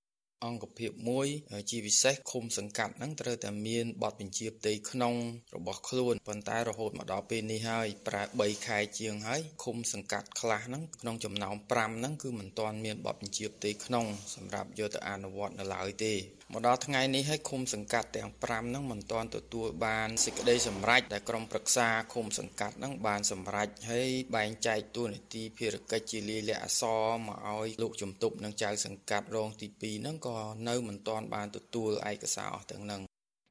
[0.45, 1.27] អង្គភាពមួយ
[1.69, 5.13] ជាពិសេសឃុំសង្កាត់ហ្នឹងត្រូវតែមានបទបញ្ជាផ្ទៃក្នុង
[5.55, 16.13] របស់ខ្លួនប៉ុន្តែរហូតមកដល់ពេលនេះហើយប្រើ3ខែជាងហើយឃុំសង្កាត់ខ្លះហ្នឹងក្នុងចំណោម5ហ្នឹងគឺមិនទាន់មានបទបញ្ជាផ្ទៃក្នុងសម្រាប់យកទៅអនុវត្តនៅឡើយទេ
[16.55, 33.01] មកដល់ថ្ងៃនេះហើយឃុំសង្កាត់ទាំង5ហ្នឹងមិនទាន់ទទួលបានសេចក្តីសម្រេចដែលក្រុមប្រឹក្សាឃុំសង្កាត់ហ្នឹងបានសម្រេចហើយបែងចែកតួនាទីភារកិច្ចជាលាយលក្ខណ៍អសរមកឲ្យលោកជំទប់និងចៅសង្កាត់រងទី2ហ្នឹងក៏នៅមិនទាន់បានទទួលឯកសារអស់ទាំងហ្នឹង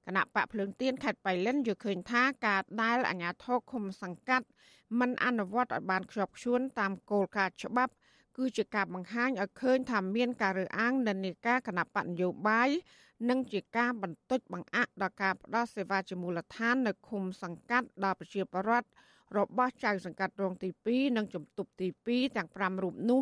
[0.07, 4.47] គណៈបកភ្លើងទៀនខេត្តបៃលិនយល់ឃើញថាការដែលអាជ្ញាធរឃុំសង្កាត់
[5.01, 7.93] មិនអនុវត្តឲ្យបានខ្ជាប់ខ្ជួនតាមគោលការណ៍ច្បាប់
[8.37, 12.71] គឺជាការបង្ហាញឲ្យឃើញថាមានការរើសអើងនិន្នាការគណៈបកនយោបាយ
[13.31, 18.89] និងជាការបន្ទុចបង្អាក់ដល់ការផ្តល់សេវាជាមូលដ្ឋាននៅឃុំសង្កាត់ដល់ប្រជាពលរដ្ឋ
[19.39, 23.21] របស់ចៅសង្កាត់រងទី2និងជំទប់ទី2ទាំង5រូបនោះ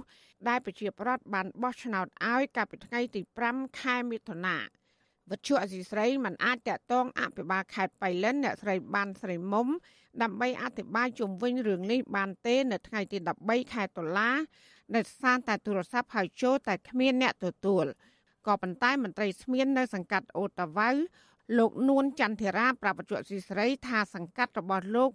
[0.49, 3.20] ដែលប្រជាពលរដ្ឋបានបោះឆ្នោតឲ្យកាលពីថ្ងៃទី
[3.51, 4.57] 5ខែមិថុនា
[5.31, 9.68] វត្ថុអសីស្រីមិនអាចតកតងអភិបាលខេត្តបៃលិនអ្នកស្រីបានស្រីមុំ
[10.23, 14.31] ដើម្បីអធិប្បាយជុំវិញរឿងនេះបានទេ នៅថ្ងៃទី13ខែតុលា
[14.94, 17.85] ដោយសារតែទូរស័ព្ទហៅចូលតែគ្មានអ្នកទទួល
[18.46, 20.90] ក៏ប៉ុន្តែមន្ត្រីស្មៀននៅសង្កាត់អូតាវ៉ៅ
[21.59, 25.11] លោកនួនចន្ទធារាប្រាប់បច្ចុប្បន្នស៊ីស្រីថាសង្កាត់របស់លោក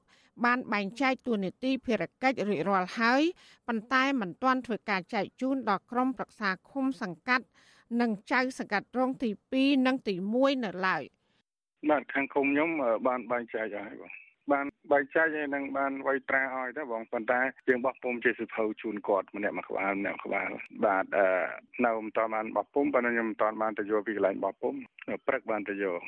[0.46, 3.22] បានបែងចែកតួនាទីភារកិច្ចរួចរាល់ហើយ
[3.68, 7.46] ប៉ុន្តែមិនទាន់ធ្វើការចែកជូនដល់ក្រុមប្រឹក្សាឃុំសង្កាត់
[8.02, 11.04] និងចៅសង្កាត់រងទី2និងទី1នៅឡើយ
[11.90, 12.70] បាទខាងឃុំខ្ញុំ
[13.08, 14.12] បានបែងចែកហើយបង
[14.52, 20.50] បានបែងចែកហើយនឹងបានវៃត្រាឲ្យដែរបងប៉ុន្តែយើងបោះពុំជាសិភៅជូនគាត់ម្នាក់មួយក្បាលម្នាក់ក្បាល
[20.86, 21.06] បាទ
[21.86, 24.74] នៅមិនតាន់បានបោះពុំប៉ុន្តែខ្ញុំមិនតាន់បានទៅយកពីកន្លែងបោះពុំ
[25.28, 26.02] ព្រឹកបានទៅយក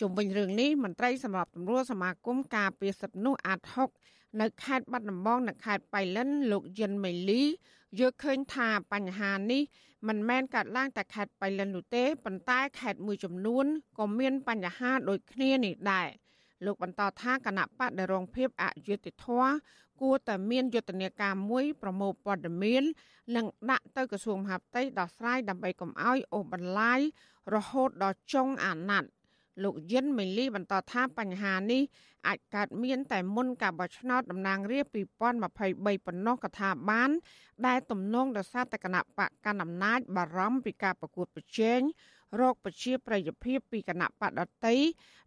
[0.00, 3.60] ជុំវិញរឿងនេះមន្ត្រីសម្រាប់ទម្រួលសមាគមការពារសិទ្ធិនោះអាត
[4.00, 7.42] 6នៅខេត្តបាត់ដំបងនិងខេត្តបៃលិនលោកយិនមេលី
[7.98, 9.62] យល់ឃើញថាបញ្ហានេះ
[10.08, 13.66] មិនមែនកាត់ឡើងតែខេត្តបៃលិននោះទេប៉ុន្តែខេត្តមួយចំនួន
[13.98, 16.08] ក៏មានបញ្ហាដូចគ្នានេះដែរ
[16.64, 19.52] លោកបន្តថាគណៈបដិរងភាពអយុត្តិធម៌
[20.00, 22.82] គួរតែមានយុទ្ធនាការមួយប្រមូលព័ត៌មាន
[23.36, 27.00] និងដាក់ទៅក្រសួងមហាផ្ទៃដោះស្រាយដើម្បីកុំឲ្យអូសបន្លាយ
[27.54, 29.10] រហូតដល់ចុងអាណត្តិ
[29.64, 31.82] លោកយិនមេលីបន្តថាបញ្ហានេះ
[32.26, 37.10] អាចកើតមានតែមុនការបោះឆ្នោតតំណាងរាស្ត្រ2023ប៉ុណ្ណោះក៏ថាបាន
[37.66, 41.80] ដែលទំនងដោយសារតែគណៈបកកណ្ដាលអំណាចបារម្ភពីការប្រកួតប្រជែង
[42.40, 44.76] រកប្រជាប្រិយភាពពីគណៈបដតី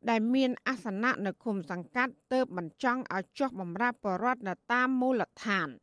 [0.10, 5.68] ដែលមានអាសនៈនៅឃុំសង្កាត់ទើបមិនចង់ឲ្យចុះបម្រើបរដ្ឋនៅតាមមូលដ្ឋាន។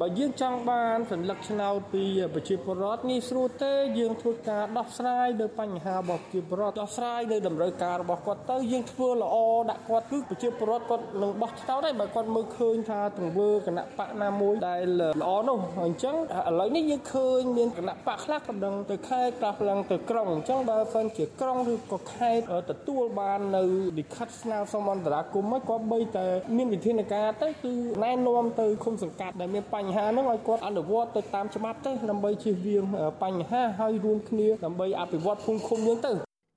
[0.00, 9.36] បើយើងចង់បានសញ្ញាឆ្នោតពីប្រជាពលរដ្ឋងាយស្រួលទេយើងធ្វើការដោះស្រាយលើបញ្ហារបស់ប្រជាពលរដ្ឋដោះស្រាយលើតម្រូវការរបស់គាត់ទៅយើងធ្វើល្អ
[9.70, 14.82] ដាក់គាត់គឺប្រជាពលរដ្ឋគាត់នឹងបោះឆ្នោតដែរបើគាត់មើលឃើញថាទង្វើគណៈបកណាមួយដែល
[15.20, 16.16] ល្អនោះអញ្ចឹង
[16.48, 23.62] ឥឡូវនេះយើងឃើញមានគណៈបកខ្លះក៏ដឹងទៅខេត្តខ្លះផ្លាំងទៅក្រុងអញ្ចឹងបើសិនជាក្រុងឬក៏ខេត្តទទួលបាននៅ
[23.98, 32.84] លិខិតស្នើសុំអន្តរាគមន៍មកគាត់បីតែមានវិធានការទៅគឺណែនាំទៅឃុំសង្កាត់ដែលមានបញ្ហាហ្នឹងឲ្យគាត់អនុវត្តទៅតាមច្បាប់ទៅដើម្បីជៀសវាង
[33.22, 36.12] បញ្ហាហើយរួមគ្នាដើម្បីអភិវឌ្ឍភូមិឃុំយើងទៅ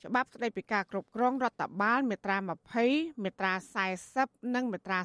[0.06, 2.38] ច្បាប់ស្តីពីការគ្រប់គ្រងរដ្ឋបាលមាត្រា
[2.82, 3.54] 20មាត្រា
[4.04, 5.00] 40និងមាត្រា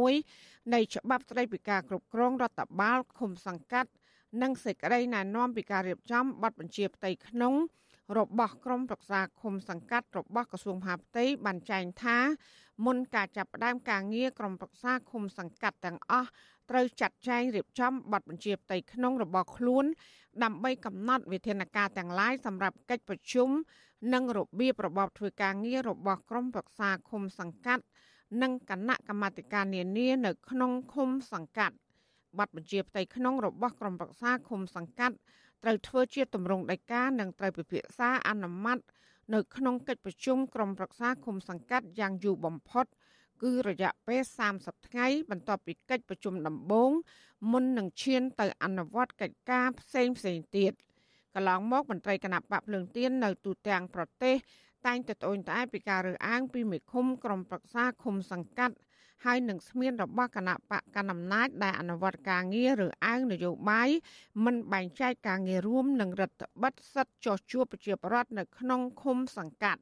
[0.00, 3.90] 41នៃច្បាប់ស្តីពីការគ្រប់គ្រងរដ្ឋបាលឃុំសង្កាត់
[4.42, 7.54] និងសេចក្តីណែនាំពីការរៀបចំប័ណ្ណបញ្ជាផ្ទៃក្នុង
[8.18, 12.18] របស់ក្រមប្រឹក្សាឃុំសង្កាត់របស់ក្រសួងមហាផ្ទៃបានចែងថា
[12.86, 16.30] មុនការចាប់ផ្ដើមការងារក្រុមប្រឹក្សាឃុំសង្កាត់ទាំងអស់
[16.70, 19.84] ត្រូវចាត់ចែងរៀបចំប័ណ្ណបញ្ជាផ្ទៃក្នុងរបស់ខ្លួន
[20.44, 23.48] ដើម្បីកំណត់វិធានការទាំងឡាយសម្រាប់កិច្ចប្រជុំ
[24.14, 27.84] និងរបៀបរបបធ្វើការងាររបស់ក្រុមប្រឹក្សាឃុំសង្កាត់
[28.42, 31.76] និងគណៈកម្មាធិការនានានៅក្នុងឃុំសង្កាត់
[32.38, 35.16] ប័ណ្ណបញ្ជាផ្ទៃក្នុងរបស់ក្រុមប្រឹក្សាឃុំសង្កាត់
[35.62, 38.78] ត្រូវធ្វើជាទម្រង់ដីកានិងត្រូវពិភាក្សាអនុម័ត
[39.34, 42.86] នៅក្នុងកិច្ចប្រជុំក្រុមប្រឹក្សាឃុំសង្កាត់យ៉ាងយូរបំផុត
[43.42, 44.22] គឺរយៈពេល
[44.54, 46.90] 30ថ្ងៃ បន្ទាប់ពីកិច្ចប្រជុំដំបូង
[47.52, 50.72] មុននឹងឈានទៅអនុវត្តកិច្ចការផ្សេងផ្សេងទៀត
[51.34, 54.36] កន្លងមកមន្ត្រីគណៈបកភ្លើងទៀននៅទូទាំងប្រទេស
[54.86, 58.76] តែងតែត្អូញត្អែពីការរើសអើងពីមេឃុំក្រុមប្រឹក្សាឃុំសង្កាត់
[59.24, 63.88] ហើយនឹងស្មានរបស់គណៈបកកណ្ដាលអំណាចដែលអនុវត្តការងារឬអើងនយោបាយ
[64.44, 69.80] មិនបែងចែកការងាររួមនឹងរដ្ឋបិទសិទ្ធិចោះជួបប្រជាពលរដ្ឋនៅក្នុងឃុំសង្កាត់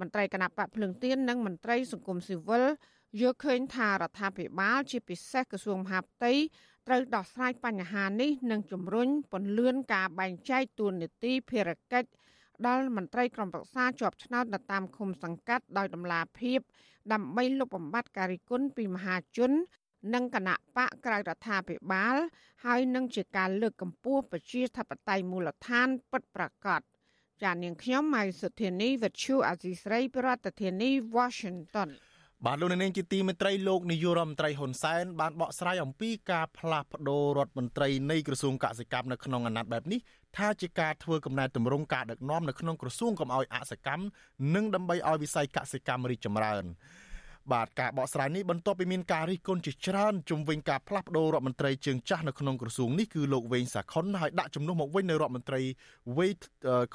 [0.00, 2.64] មន្ត្រីគណៈបកភ្លើងទៀននិងមន្ត្រីសង្គមស៊ីវិល
[3.20, 6.32] យល់ឃើញថារដ្ឋាភិបាល ជាពិសេសក្រសួងមហាផ្ទៃ
[6.86, 12.08] ត្រូវដោះស្រាយបញ្ហានេះនិងជំរុញពន្លឿនការបែងចែកតួនាទីភារកិច្ច
[12.66, 16.60] ដល់មន្ត្រីក្រុមប្រឹក្សាជាប់ឆ្នោតនៅតាមឃុំសង្កាត់ដោយដំណាភាព
[17.12, 19.52] ដើម្បីលុបបំបាត់ការរិះគន់ពីមហាជន
[20.14, 22.16] និងគណៈបកក្រៅរដ្ឋាភិបាល
[22.64, 26.80] ហើយនឹងជាការលើកកម្ពស់ប្រជាធិបតេយ្យមូលដ្ឋានពិតប្រាកដ
[27.42, 31.88] ចាននាងខ្ញុំម៉ៃសុធានីវិទ្យុអាស៊ីស្រីប្រធានាធិបតី Washington
[32.46, 40.00] បាទលោកនាងជាទីមេត្រីលោកនាយករដ្ឋមន្ត្រីហ៊ុនសែនបានបកស្រាយអំពីការផ្លាស់ប្តូររដ្ឋមន្ត្រីនៃក្រសួងកសិកម្មនៅក្នុងអាណត្តិបែបនេះ
[40.36, 44.04] ថាជាការធ្វើកំណែទម្រង់ការដឹកនាំនៅក្នុងក្រសួងកុំឲ្យអសកម្ម
[44.54, 46.64] និងដើម្បីឲ្យវិស័យកសិកម្មរីកចម្រើន
[47.52, 55.60] បាទការបកស្រាយនេះបន្ទាប់ពីមានការរិះគន់ជាច្រើនជំវិញការផ្លាស់ប្តូររដ្ឋមន្ត្រីជើងចាស់នៅក្នុងក្រសួងនេះគឺលោកវែងសាខុនហើយដាក់ជំនួសមកវិញនៅរដ្ឋមន្ត្រី
[56.18, 56.32] វ័យ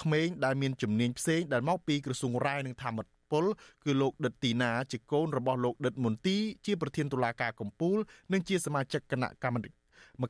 [0.01, 2.99] ក្មេងដែលមានជំនាញផ្សេងដែលមកពីក្រសួងរាយនិងធម្ម
[3.31, 3.45] ពល
[3.83, 7.97] គឺលោកដិតទីណាជាកូនរបស់លោកដិតមុនទីជាប្រធានតុលាការកំពូល
[8.33, 9.71] និងជាសមាជិកគណៈកម្មាធិ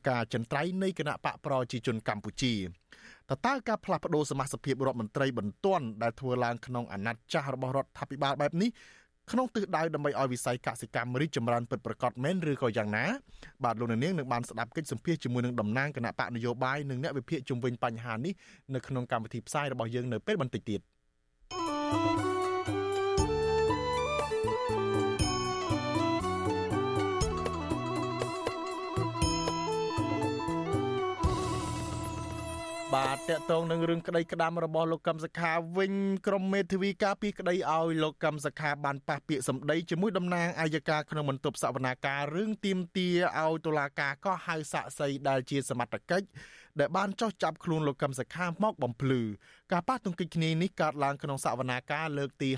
[0.08, 2.54] ការចន្ទ្រៃនៃគណៈបកប្រជាជនកម្ពុជា
[3.30, 8.70] តើតើការផ្លាស់ប្តូរសមាជិករដ្ឋមន្ត្រីបន្ទាន់ដែលធ្វើឡើងក្នុងអាណត្តិចាស់របស់រដ្ឋាភិបាលបែបនេះ
[9.32, 13.04] ក្នុងទិសដៅដើម្បីឲ្យវិស័យកសិកម្មរីកចម្រើនពិតប្រាកដមែនឬក៏យ៉ាងណា
[13.64, 18.32] បាទលោកនាងនឹងបានស្ដាប់កិច្ចសម្ភាសជាមួយនឹងតំណាងគណៈបកនយោបាយនិងអ្នកវិភាគជំវិញបញ្ហានេះ
[18.74, 20.80] នៅក្នុងកម្មវិធីផ្សាយរបស់យើងនៅពេលបន្តិចទៀត
[21.92, 22.23] thank you
[32.94, 35.92] បាទតកតងនឹងរឿងក្តីក្តាំរបស់លោកកឹមសខាវិញ
[36.26, 43.08] ក្រុមមេធាវីការពីក្តីឲ្យលោកកឹមសខាបានប៉ះពាក្យសម្ដីជាមួយតំណាងអាយកាក្នុងបន្ទប់សវនាការរឿងទៀមទា
[43.40, 46.26] ឲ្យតុលាការក៏ហៅសាក់សីដែលជាសមត្ថកិច្ច
[46.80, 49.20] ដែលបានចោះចាប់ខ្លួនលោកកឹមសុខាមកបំភ្លឺ
[49.72, 52.50] ការប៉ះទង្គិចគ្នានេះកើតឡើងក្នុងសវនាការលើកទី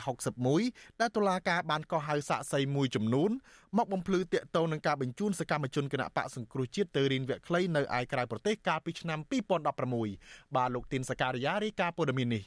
[0.47, 3.31] 61ដែលតុលាការបានកោះហៅសាក់សីមួយចំនួន
[3.77, 9.19] មកបំភ្លឺតាកតងនឹងការបញ្ជូនសកម្មជនគណៈបកសង្គ្រោះជាតិទៅរៀនវគ្គខ្លីនៅឯក្រៅប្រទេសកាលពីឆ្នាំ
[9.87, 12.43] 2016បាទលោកទីនសការីយ៉ារីកាព័ត៌មាននេះ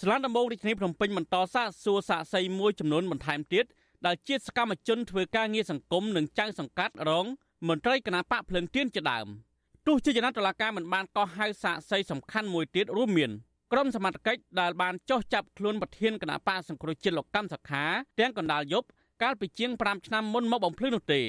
[0.00, 3.64] ស្លានដំបងរាជធានីភ្នំពេញបន្តសាកសួរសាកសីមួយចំនួនបន្ថែមទៀត
[4.06, 7.26] ដែលជាសកម្មជនធ្វើការងារសង្គមនិងចៅសង្កាត់រង
[7.68, 9.28] មន្ត្រីគណៈបកភ្លឹងទៀនជាដើម។
[9.86, 13.30] ទោះជាយ៉ាងណាតុលាការមិនបានកោះហៅសាកសីសំខាន់មួយទៀតរួមមាន
[13.72, 17.84] ក្រុមសមត្ថកិច្ចដែលបានចោះចាប់ខ្លួនប្រធានគណៈបកសង្គ្រោះជាតិលោកកម្មសខា
[18.18, 18.86] ទាំងកណ្ដាលយប់
[19.22, 21.22] កាលពីជាង5ឆ្នាំមុនមកបំភ្លឺនោះទេ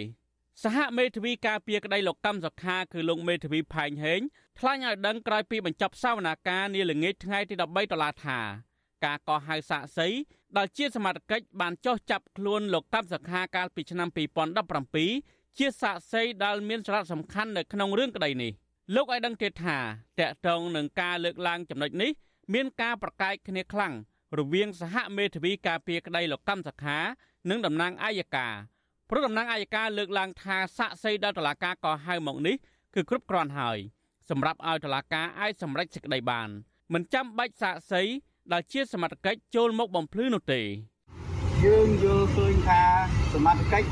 [0.64, 4.22] សហមេធាវីការពារក្តីលោកកម្មសខាគឺលោកមេធាវីផែងហេង
[4.60, 8.40] ថ្លែងឲ្យដឹងក្រោយពីបញ្ចប់សវនាការនាល្ងាចថ្ងៃទី13ដុល្លារថា
[9.06, 10.08] ការកោះហៅសាកសី
[10.58, 14.10] ដែលជាសមត្ថកិច្ចបានចោះចាប់ខ្លួនលោកកម្មសខាកាលពីឆ្នាំ
[14.74, 18.52] 2017 ជាសាក្សីដែលមានសារៈសំខាន់នៅក្នុងរឿងក្តីនេះ
[18.96, 19.78] លោកឲ្យដឹងទៀតថា
[20.20, 22.12] តកតងនឹងការលើកឡើងចំណុចនេះ
[22.54, 23.94] មានការប្រកែកគ្នាខ្លាំង
[24.40, 26.98] រវាងសហមេធាវីការពារក្តីលោកកម្មសខា
[27.50, 28.48] និងតំណាងអាយកា
[29.10, 32.56] ព្រោះតំណាងអាយកាលើកឡើងថាសាក្សីដែលតុលាការក៏ហៅមកនេះ
[32.96, 33.78] គឺគ្រប់គ្រាន់ហើយ
[34.30, 36.50] សម្រាប់ឲ្យតុលាការអាចសម្រេចសេចក្តីបាន
[36.94, 38.02] មិនចាំបាច់សាក្សី
[38.54, 40.62] ដែលជាសមត្ថកិច្ចចូលមកបំភ្លឺនោះទេ
[41.66, 42.82] យើងយល់ឃើញថា
[43.34, 43.88] សមត្ថកិច្ច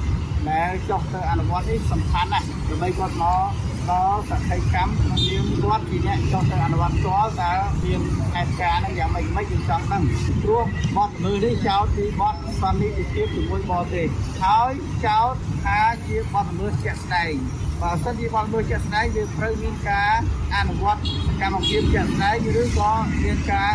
[0.50, 3.50] ដែលចុះទៅអនុវត្តនេះសំខាន់ណាស់ដើម្បីគាត់មក
[3.90, 8.02] ដល់សក្ខីកម្មក្នុងនាមគាត់ជាអ្នកចុះទៅអនុវត្តផ្ទាល់តើមាន
[8.34, 10.04] ហេតុការណ៍ហ្នឹងយ៉ាងម៉េចម៉េចយើងចង់ដឹង
[10.44, 10.64] ព្រោះ
[10.98, 14.08] បទល្មើសនេះចោទពីបទសន្និដ្ឋានជាមួយបរទេស
[14.44, 14.72] ហើយ
[15.06, 15.34] ចោទ
[15.64, 17.34] ថាជាបទល្មើសជាក់ស្ដែង
[17.82, 20.12] បើសិនជាបទល្មើសជាក់ស្ដែងយើងត្រូវមានការ
[20.58, 21.02] អនុវត្ត
[21.42, 22.92] កម្មភាពជាក់ស្ដែងឬក៏
[23.24, 23.74] មានការ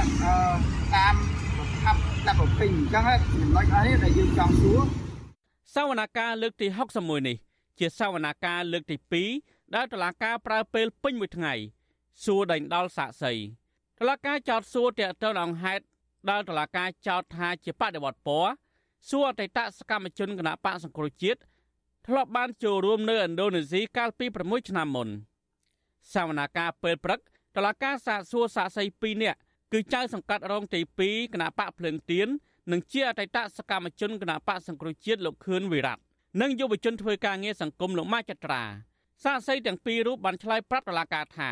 [0.96, 1.14] តាម
[1.88, 3.04] ថាប់តែប្រពៃអញ្ចឹង
[3.40, 4.80] ចំណុចអស់នេះដែលយើងចង់សួរ
[5.74, 6.66] សវនាការលើកទី
[6.98, 7.36] 61នេះ
[7.78, 8.96] ជាសវនាការលើកទី
[9.36, 11.54] 2ដែលតុលាការប្រើពេលពេញមួយថ្ងៃ
[12.24, 13.32] សួរដេញដោលសាកសី
[13.98, 15.84] តុលាការចោទសួរតាក់ទងអង្គហេតុ
[16.30, 18.52] ដែលតុលាការចោទថាជាបដិវត្តពណ៌
[19.08, 21.40] សួរអតីតសកម្មជនគណៈបកសង្គ្រោះជាតិ
[22.06, 25.08] ធ្លាប់បានចូលរួមនៅឥណ្ឌូនេស៊ីកាលពី6ឆ្នាំមុន
[26.12, 27.20] សវនាការពេលព្រឹក
[27.56, 29.38] តឡាការសាកសួរសាកសី2នាក់
[29.72, 32.28] គឺចៅសង្កាត់រងទី2គណៈបកភ្លើងទៀន
[32.72, 35.96] និងជាអតីតសកម្មជនគណៈបកសង្គ្រោះជាតិលោកខឿនវិរៈ
[36.40, 38.62] និងយុវជនធ្វើការងារសង្គមលោកម៉ាចត្រា
[39.24, 41.50] សាកសីទាំងពីររូបបានឆ្លើយប្រាប់តឡាការថា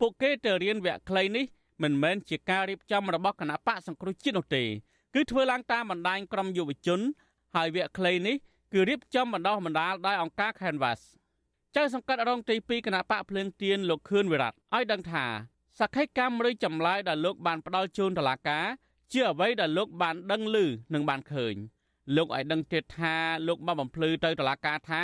[0.00, 1.44] ពួកគេទៅរៀនវគ្គខ្លីនេះ
[1.82, 4.64] មិនមែនជាការរៀបចំរបស់គណៈបកសង្គ្រោះជាតិនោះទេ
[5.14, 7.00] គឺធ្វើឡើងតាមបណ្ដាញក្រុមយុវជន
[7.54, 8.36] ហើយវគ្គខ្លីនេះ
[8.72, 11.00] គឺរៀបចំបណ្ដោះបណ្ដាលដោយអង្គការ Canvas
[11.76, 15.24] ចៅសង្កាត់រងទី2គណៈបកភ្លើងទៀនលោកខឿនវិរៈឲ្យដឹងថា
[15.80, 18.66] សក្ខីកម្មឬចម្លើយដែលលោកបានផ្ដល់ជូនតុលាការ
[19.12, 20.56] ជាអ្វីដែលលោកបានដឹងឮ
[20.94, 21.54] និងបានឃើញ
[22.16, 23.16] លោកឲ្យដឹងទៀតថា
[23.48, 25.02] លោកបានបំភ្លឺទៅតុលាការថា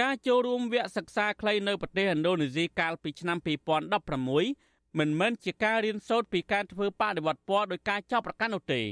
[0.00, 3.38] ការចូលរួមវគ្គសិក្សាខ្លីនៅប្រទេសឥណ្ឌូនេស៊ីកាលពីឆ្នាំ
[4.18, 8.82] 2016មិនមែនជាការរៀនសូត្រពីការធ្វើបដិវត្តពណ៌ដោយការចោទប្រកាន់នោះទេ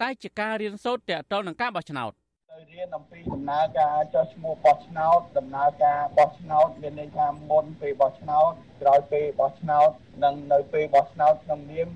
[0.00, 2.12] តែជាការរៀនសូត្រទាក់ទងនឹងការបោះឆ្នោត
[2.54, 9.90] ទៅរៀនអំពីដំណើរការចុះឈ្មោះបោះឆ្នោតដំណើរការបោះឆ្នោតមានន័យថាមុនពេលបោះឆ្នោតក្រោយពេលបោះឆ្នោត
[10.24, 11.88] និងនៅពេលបោះឆ្នោតក្នុងនាម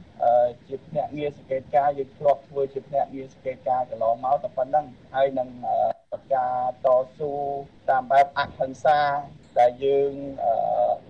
[0.69, 5.49] ជាភ្នាក់ងារសង្កេតការយើងធ្លាប់ធ្វើជាភ្នាក់ងារសង្កេតការកន្លងមកតែប៉ុណ្ណឹងហើយនឹង
[6.35, 6.89] ការត
[7.19, 7.33] ស៊ូ
[7.91, 9.01] តាមបែបអហិង្សា
[9.59, 10.13] ដែលយើង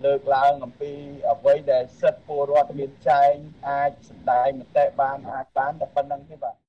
[0.05, 0.91] លើកឡើងអំពី
[1.31, 3.33] អ្វីដែលសិទ្ធិពលរដ្ឋមានចែង
[3.69, 6.64] អាចសម្ដែងមតិបានអាចបានតែប៉ុណ្្នឹងទេបាទ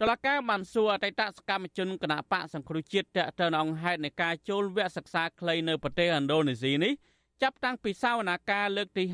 [0.00, 6.92] តឡការបានសួរអតីតសកម្មជនគណៈបកសង្គ្រោះជាតិតទៅនឹងហេតុនៃការចូលវគ្គសិក្សាខ្លីនៅប្រទេសឥណ្ឌូនេស៊ីនេះ
[7.42, 9.04] ចាប់តាំងពីសវនាការលើកទី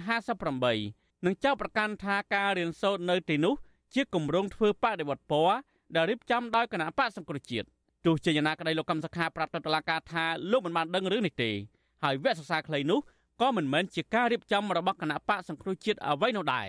[0.58, 3.54] 58និងចោទប្រកាន់ថាការរៀនសូត្រនៅទីនោះ
[3.94, 5.56] ជាគម្រោងធ្វើបដិវត្តពណ៌
[5.94, 7.66] ដែលរៀបចំដោយគណៈបកសង្គ្រោះជាតិ
[8.06, 11.50] ទោះជាយ៉ាងណាក្តីលោកកម្មសខាប្រាប់ទៅតុលាការថាលោកមិនបានដឹងរឿងនេះទេ
[12.02, 13.00] ហើយវគ្គសិក្សាខ្លីនោះ
[13.40, 16.68] ក៏មិនមែនជាការរៀបចំរបស់គណៈបកសង្គ្រោះជាតិអ្វីនោះដែរ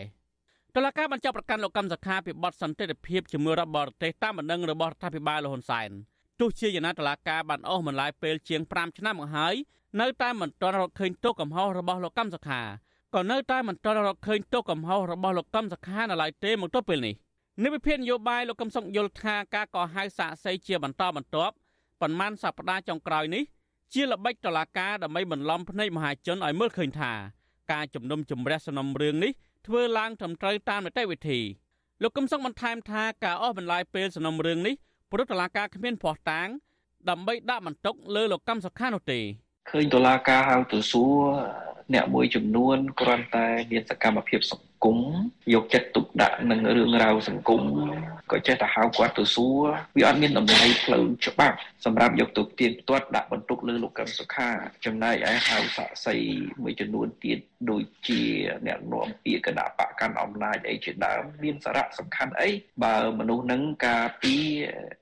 [0.77, 5.89] តឡការបញ្ចុះប្រកាន់លោកកម្មសខាពីបទសន្តិភាពជាមួយរដ្ឋបរទេសតាមបណ្ដឹងរបស់រដ្ឋាភិបាលលហ៊ុនសែន
[6.39, 9.55] ទោះជាយ៉ាងណាតឡការបានអស់បន្លាយពេលជាង5ឆ្នាំមកហើយ
[10.01, 12.61] នៅតែមិនទាន់រកឃើញទោសកំហុសរបស់លោកកម្មសខា
[13.15, 17.15] ក៏នៅតែមិនទាន់រកឃើញទោសកំហុសរបស់លោកកម្មសខានៅឡើយទេមកទល់ពេលនេះ
[17.63, 21.53] និវិភាននយោបាយលោកកឹមសុខយល់ថាការកោះហៅសាកសីជាបន្តបន្ទាប់
[22.01, 23.43] ប៉ុន្មានសប្តាហ៍ចុងក្រោយនេះ
[23.93, 27.13] ជាល្បិចតឡាការដើម្បីបន្លំភ្នែកមហាជនឲ្យមើលឃើញថា
[27.71, 29.33] ការជំនុំជម្រះសំណុំរឿងនេះ
[29.67, 31.39] ធ្វើឡើងត្រឹមត្រូវតាមនីតិវិធី
[32.01, 34.75] លោកកឹមសុខបន្ថែមថាការអស់បន្លាយពេលសំណុំរឿងនេះ
[35.11, 36.47] ព្រោះតឡាការគ្មានភ័ស្តុតាង
[37.09, 39.19] ដើម្បីដាក់បន្ទុកលើលោកកម្មសុខានោះទេ
[39.71, 41.15] ឃើញតឡាការហៅទៅសួរ
[41.93, 44.97] អ្នកមួយចំនួនគ្រាន់តែមានសកម្មភាពសង្គម
[45.53, 47.61] យកចិត្តទុកដាក់នឹងរឿងរ៉ាវសង្គម
[48.31, 49.63] ក៏ចេះតែហៅគាត់ទៅសួរ
[49.97, 54.49] វាអត់មានតម្លៃផ្លូវច្បាប់សម្រាប់យកទៅទៀងទាត់ដាក់បន្ទុកលើលោកកឹមសុខា
[54.85, 56.15] ចំណែកឯហៅសាក់សី
[56.63, 58.21] មួយចំនួនទៀតដូចជា
[58.67, 62.49] អ្នកនាំពាក្យគណៈបកកាន់អំណាចអីជាដើមមានសារៈសំខាន់អី
[62.83, 64.35] បើមនុស្សនឹងការពី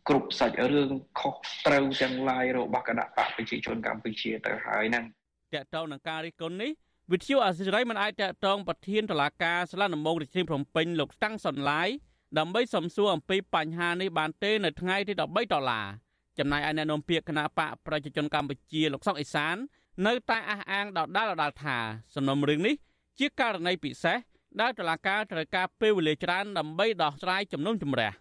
[0.08, 5.06] គ្រប់សាច់រឿងខុសត្រូវទាំងឡាយរបស់គណៈបកប្រជាជនកម្ពុជាទៅហើយហ្នឹង
[5.54, 6.72] តកតងនឹងការរិះគន់នេះ
[7.10, 11.90] វិទ្យុអាស៊ីសេរីមិនអាចតកតងប្រធានតុលាការស្លានដំបងរាជធានីភ្នំពេញលោកតាំងសុនឡាយ
[12.38, 15.88] ដើម្បីសំសួរអំពីបញ្ហានេះបានទេនៅថ្ងៃទី13ដុល្លារ
[16.38, 19.56] ចំណែកឯអ្នកនាំពាក្យគណៈបកប្រជាជនកម្ពុជាលោកសុកអេសាន
[20.08, 21.78] នៅតែអះអាងដដាលដដាលថា
[22.16, 22.76] សំណុំរឿងនេះ
[23.20, 24.18] ជាករណីពិសេស
[24.62, 28.12] ដែលតុលាការត្រូវការពេលវេលាច្រើនដើម្បីដោះស្រាយជំនុំជម្រះ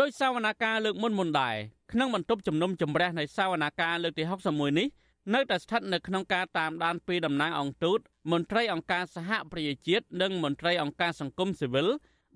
[0.00, 1.56] ដោយសាវនាការលើកមុនមុនដែរ
[1.92, 4.88] ក្នុងបន្ទប់ជំនុំជម្រះនៃសាវនាការលើកទី61នេះ
[5.34, 7.98] នៅតែស្ថិតនៅក្នុងការតាមដានពីតំណាងអង្គទូត
[8.32, 11.88] មន្ត្រីអង្គការសហប្រជាជាតិនិងមន្ត្រីអង្គការសង្គមស៊ីវិល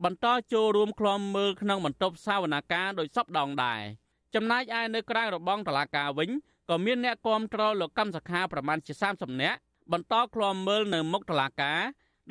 [0.05, 3.81] បន្តចូលរួមក្លំមើលក្នុងបន្ទប់សាវនាការដោយសពដងដែរ
[4.35, 6.31] ចំណែកឯនៅក្រៅរបងតឡាការវិញ
[6.69, 9.59] ក៏មានអ្នកគាំទ្រលោកកម្មសខាប្រមាណជា30នាក់
[9.93, 11.81] បន្តក្លំមើលនៅមុខតឡាការ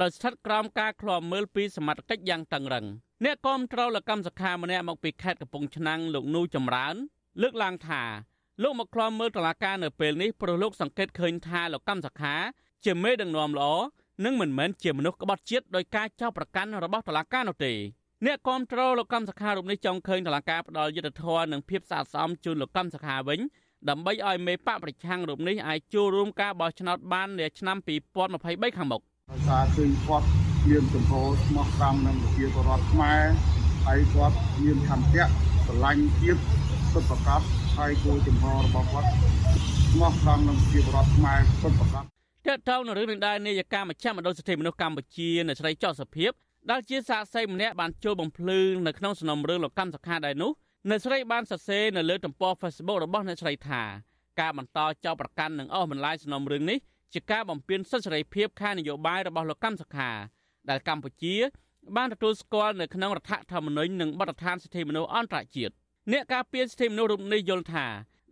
[0.01, 2.85] ដោយស្ថិតក្រោមការឃ្លាំមើលពីសមត្ថកិច្ចយ៉ាងតឹងរឹង
[3.23, 6.95] អ្នកគាំទ្រលោកកម្មសខាម្នាក់មកពីខេត្តកំពង់ឆ្នាំងលោកនូចម្រើន
[7.41, 8.03] លើកឡើងថា
[8.63, 12.35] លោកមកឃ្លាំមើលតឡាការនៅពេលនេះព្រោះលោកសង្កេតឃើញថាលោកកម្មសខា
[12.85, 13.71] ជាមេដឹកនាំល្អ
[14.25, 17.73] និងមិនមែនជាមនុស្សក្បត់ជាតិដោយការចោទប្រកាន់របស់តឡាការនោះទេ
[18.25, 23.39] អ្នកគាំទ្រលោកកម្មសខារូបនេះចង់ឃើញតឡាការផ្ដាល់យុទ្ធធម៌និងភាពស្អាតស្អំជូនលោកកម្មសខាវិញ
[23.89, 27.77] ដើម្បីឲ្យមេបកប្រឆាំងរូបនេះអាចចូលរួមការបោះឆ្នោតបាននាឆ្នាំ
[28.27, 30.27] 2023ខាងមុខដោយសារឃើញគាត់
[30.67, 31.11] មានចំហ
[31.43, 33.21] ស្មោះត្រង់នឹងប្រជាពលរដ្ឋខ្មែរ
[33.85, 35.25] ហើយគាត់មានឆន្ទៈ
[35.65, 36.41] ស្រឡាញ់ជាតិ
[36.93, 37.41] សុទ្ធប្រកប
[37.77, 39.07] ហើយគោលចំហរបស់គាត់
[39.91, 42.05] ស្មោះត្រង់នឹងប្រជាពលរដ្ឋខ្មែរសុទ្ធប្រកប
[42.47, 46.31] តើតើនៅរឿងនឹងដែរនាយកាមជ្ឈមណ្ឌលសិទ្ធិមនុស្សកម្ពុជានៅស្រីចော့សុភាព
[46.71, 50.51] ដែលជាសាកសីម្នាក់បានចូលបំភ្លឺនៅក្នុងសំណុំរឿងលោកកម្មសខាដែរនោះ
[50.89, 53.83] អ្នកស្រីបានសរសេរនៅលើទំព័រ Facebook របស់អ្នកស្រីថា
[54.39, 56.77] ការបន្តចោទប្រកាន់នឹងអស់បន្លាយសំណុំរឿងនេះ
[57.13, 60.11] ជាការបំពានសិទ្ធិសេរីភាពខាងនយោបាយរបស់លោកកម្មសខា
[60.69, 61.35] ដែលកម្ពុជា
[61.95, 65.73] បានទទួលស្គាល់នៅក្នុងរដ្ឋធម្មនុញ្ញនិងបទដ្ឋានសិទ្ធិមនុស្សអន្តរជាតិ
[66.11, 67.85] អ្នកការពារសិទ្ធិមនុស្សរូបនេះយល់ថា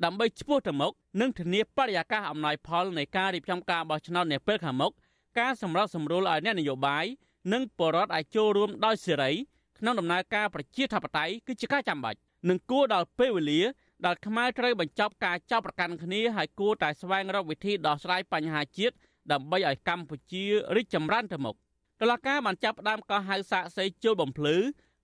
[0.05, 4.91] ដើម្បីឈ្មោះទៅមុខនិងធានាបរិយាកាសអំណោយផលនៃការរៀបចំការបោះឆ្នោតនាពេលខាងមុខ
[5.39, 7.05] ការសម្របសម្រួលឲ្យអ្នកនយោបាយ
[7.53, 9.31] និងបរដ្ឋអាចចូលរួមដោយសេរី
[9.79, 12.17] ក្នុងដំណើរការប្រជាធិបតេយ្យគឺជាការចាំបាច់
[12.49, 13.61] និងគួរដល់ពេលវេលា
[14.05, 18.95] ដែលខ្មែរត្រូវបញ្ចប់ការចោទប្រកាន់គ្នាហើយគួរតែស្វែងរកវិធីដោះស្រាយបញ្ហាជាតិ
[19.31, 20.43] ដើម្បីឲ្យកម្ពុជា
[20.75, 21.55] រីកចម្រើនទៅមុខ
[22.01, 24.57] តុលាការបានចាប់ផ្ដើមកោះហៅសាកសីជលបំភ្លឺ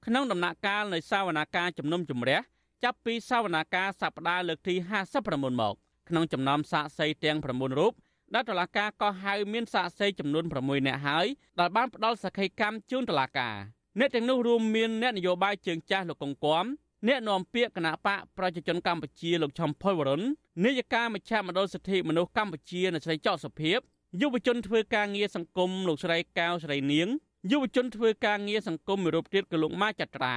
[0.05, 2.39] ក្នុងដំណាក់កាលនៃសាវនាការជំនុំជម្រះ
[2.83, 4.75] ចាប់ពីសាវនាការសប្តាហ៍លើកទី
[5.15, 5.75] 59មក
[6.09, 7.93] ក្នុងចំណោមសាកសីទាំង9រូប
[8.33, 11.25] ដែលតុលាការកោះហៅមានសាកសីចំនួន6នាក់ហើយ
[11.59, 13.55] ដែលបានផ្ដល់សក្ខីកម្មជូនតុលាការ
[13.99, 16.65] អ្នកទាំងនោះរួមមានអ្នកនយោបាយជើងចាស់លោកកុងគំ
[17.07, 20.21] អ្នកនាំពាក្យគណៈបកប្រជាជនកម្ពុជាលោកឈំផុលវរុន
[20.65, 23.79] នាយកាមជ្ឈមណ្ឌលសិទ្ធិមនុស្សកម្ពុជាអ្នកស្រីចောက်សុភាព
[24.21, 27.07] យុវជនធ្វើការងារសង្គមលោកស្រីកៅស្រីនាង
[27.51, 30.35] យុវជនធ្វើការងារសង្គមមួយរូបទៀតគឺលោកម៉ាចត្រា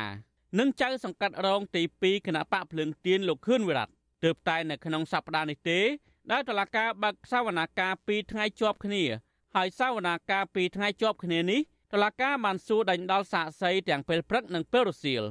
[0.59, 3.89] និងចៅសង្កាត់រងទី2គណៈបកភ្លើងទៀនលោកខឿនវិរៈ
[4.25, 5.81] ទើបតែនៅក្នុងសប្តាហ៍នេះទេ
[6.31, 9.03] ដែលតុលាការបើកសវនាការ2ថ្ងៃជាប់គ្នា
[9.57, 11.61] ហើយសវនាការ2ថ្ងៃជាប់គ្នានេះ
[11.93, 15.23] តុលាការបានសួរដេញដោលសាកសីទាំងពេលព្រឹកនិងពេលរសៀល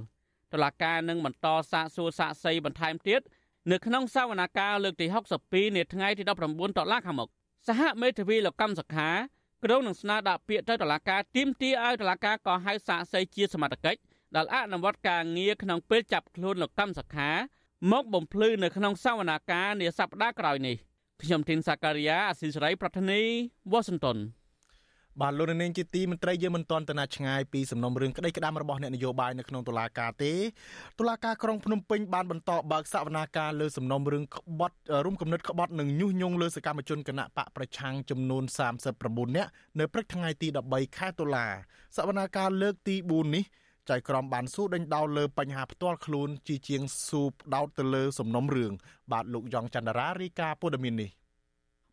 [0.53, 3.21] តុលាការនឹងបន្តសាកសួរសាកសីបន្ថែមទៀត
[3.71, 5.05] នៅក្នុងសវនាការលើកទី
[5.41, 7.29] 62នាថ្ងៃទី19តុលាខាងមុខ
[7.67, 9.09] សហមេធាវីលោកកម្មសខា
[9.63, 13.99] ក្រុងនឹងស្នើដាក់ពាក្យទៅតុលាការទាមទារឲ្យតុលាការក៏ហៅសាកសីជាសមត្ថកិច្ច
[14.35, 17.29] ដែលអនុវត្តការងារក្នុងពេលចាប់ខ្លួនលោកកម្មសខា
[17.91, 20.75] មកបំភ្លឺនៅក្នុងសវនាការនាសប្តាហ៍ក្រោយនេះ
[21.23, 23.21] ខ្ញុំធីនសាការីយ៉ាអស៊ីសេរី ប្រធានី
[23.71, 24.17] វ៉ាស៊ីនតោន
[25.21, 30.33] បាទលោកនាងជាទីមន្ត្រីយើងមិនទាន់ទៅណាឆ្ងាយពីសំណុំរឿងក្តីក្តាមរបស់អ្នកនយោបាយនៅក្នុងតុលាការទេ
[30.99, 38.43] តុលាការក្រុងភ្នំពេញបានបន្តបើកសវនាការលើសំណុំរឿងក្បត់រួមគំនិតក្បត់និងញុះញង់លើសកម្មជនគណៈបកប្រឆាំងចំនួន
[38.89, 41.45] 39នាក់នៅព្រឹកថ្ងៃទី13ខែតុលា
[41.97, 43.43] សវនាការលើកទី4នេះ
[43.89, 48.73] ចៅក្រមបានសួរដេញដោលលើបញ្ហាផ្ទាល់ខ្លួនជាជាងស៊ូបដោតទៅលើសំណុំរឿង
[49.11, 51.09] បាទលោកយ៉ងច័ន្ទរារាយការណ៍ព័ត៌មាននេះ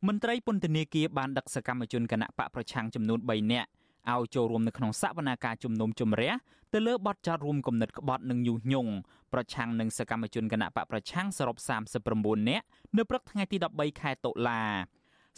[0.06, 3.68] មន្ត្រីពន្ធនាគារបានដឹកសកម្មជនគណៈបកប្រឆាំងចំនួន3នាក់
[4.12, 6.32] ឲ្យចូលរួមនៅក្នុងសវនាការជំនុំជម្រះ
[6.72, 8.92] ទៅលើបទចោទរួមគំនិតក្បត់និងញុះញង់
[9.32, 11.56] ប្រឆាំងនឹងសកម្មជនគណៈបកប្រឆាំងសរុប
[12.02, 12.64] 39នាក់
[12.96, 14.62] នៅព្រឹកថ្ងៃទី13ខែតុលា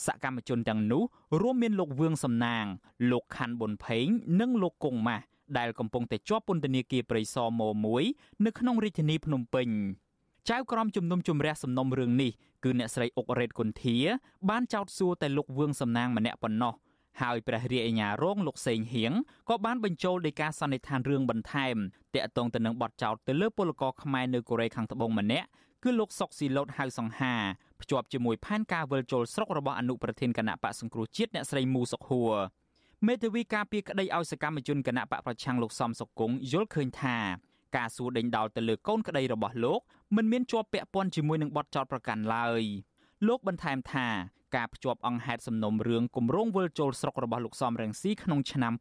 [0.07, 1.03] សកម្មជនទាំងនោះ
[1.41, 2.65] រួមមានលោកវឿងសំណាង
[3.11, 4.07] លោកខាន់ប៊ុនផេង
[4.41, 5.25] និងលោកគង់ម៉ាស់
[5.59, 7.63] ដែលកំពុងតែជាប់ពន្ធនាគារព្រៃសរម
[8.03, 9.69] 1នៅក្នុងរាជធានីភ្នំពេញ
[10.51, 12.31] ចៅក្រមជំនុំជម្រះសំណុំរឿងនេះ
[12.65, 13.97] គឺអ្នកស្រីអុករ៉េតគុន្ធា
[14.51, 16.75] បានចោទសួរតែលោកវឿងសំណាងម្នាក់ប៉ុណ្ណោះ
[17.21, 19.13] ហើយព្រះរាជអាជ្ញារងលោកសេងហៀង
[19.49, 21.77] ក៏បានបញ្ចូលដីកាសន្និដ្ឋានរឿងបន្ថែម
[22.15, 25.49] តាក់ទងទៅនឹងបទចោទទៅលើពលករខ្មែរនៅកូរ៉េខាងត្បូងម្នាក់
[25.85, 27.35] គឺលោកសុកស៊ីឡូតហៅសង្ហា
[27.81, 32.33] ភ្ជាប់ជាមួយផែនការវិលជុលស្រុករបស់អនុប្រធានគណៈបកសង្គ្រោះជាតិអ្នកស្រីមូសុខហួរ
[33.07, 37.17] មេធាវីការពីក្តីឲ្យសកម្មជនគណៈបកប្រឆាំងលោកសំសុគង្គយល់ឃើញថា
[37.77, 39.81] ការសួរដេញដោលទៅលើកូនក្តីរបស់លោក
[40.17, 42.63] មិនមានជាប់ពាក់ព័ន្ធជាមួយនឹងបទចោទប្រកាន់ឡើយ
[43.27, 44.07] លោកបន្ថែមថា
[44.57, 48.73] ការភ្ជាប់អង្គហេតុសំណុំរឿងគម្រោងវិលជុលស្រុករបស់លោកសំរងស៊ីក្នុងឆ្នាំ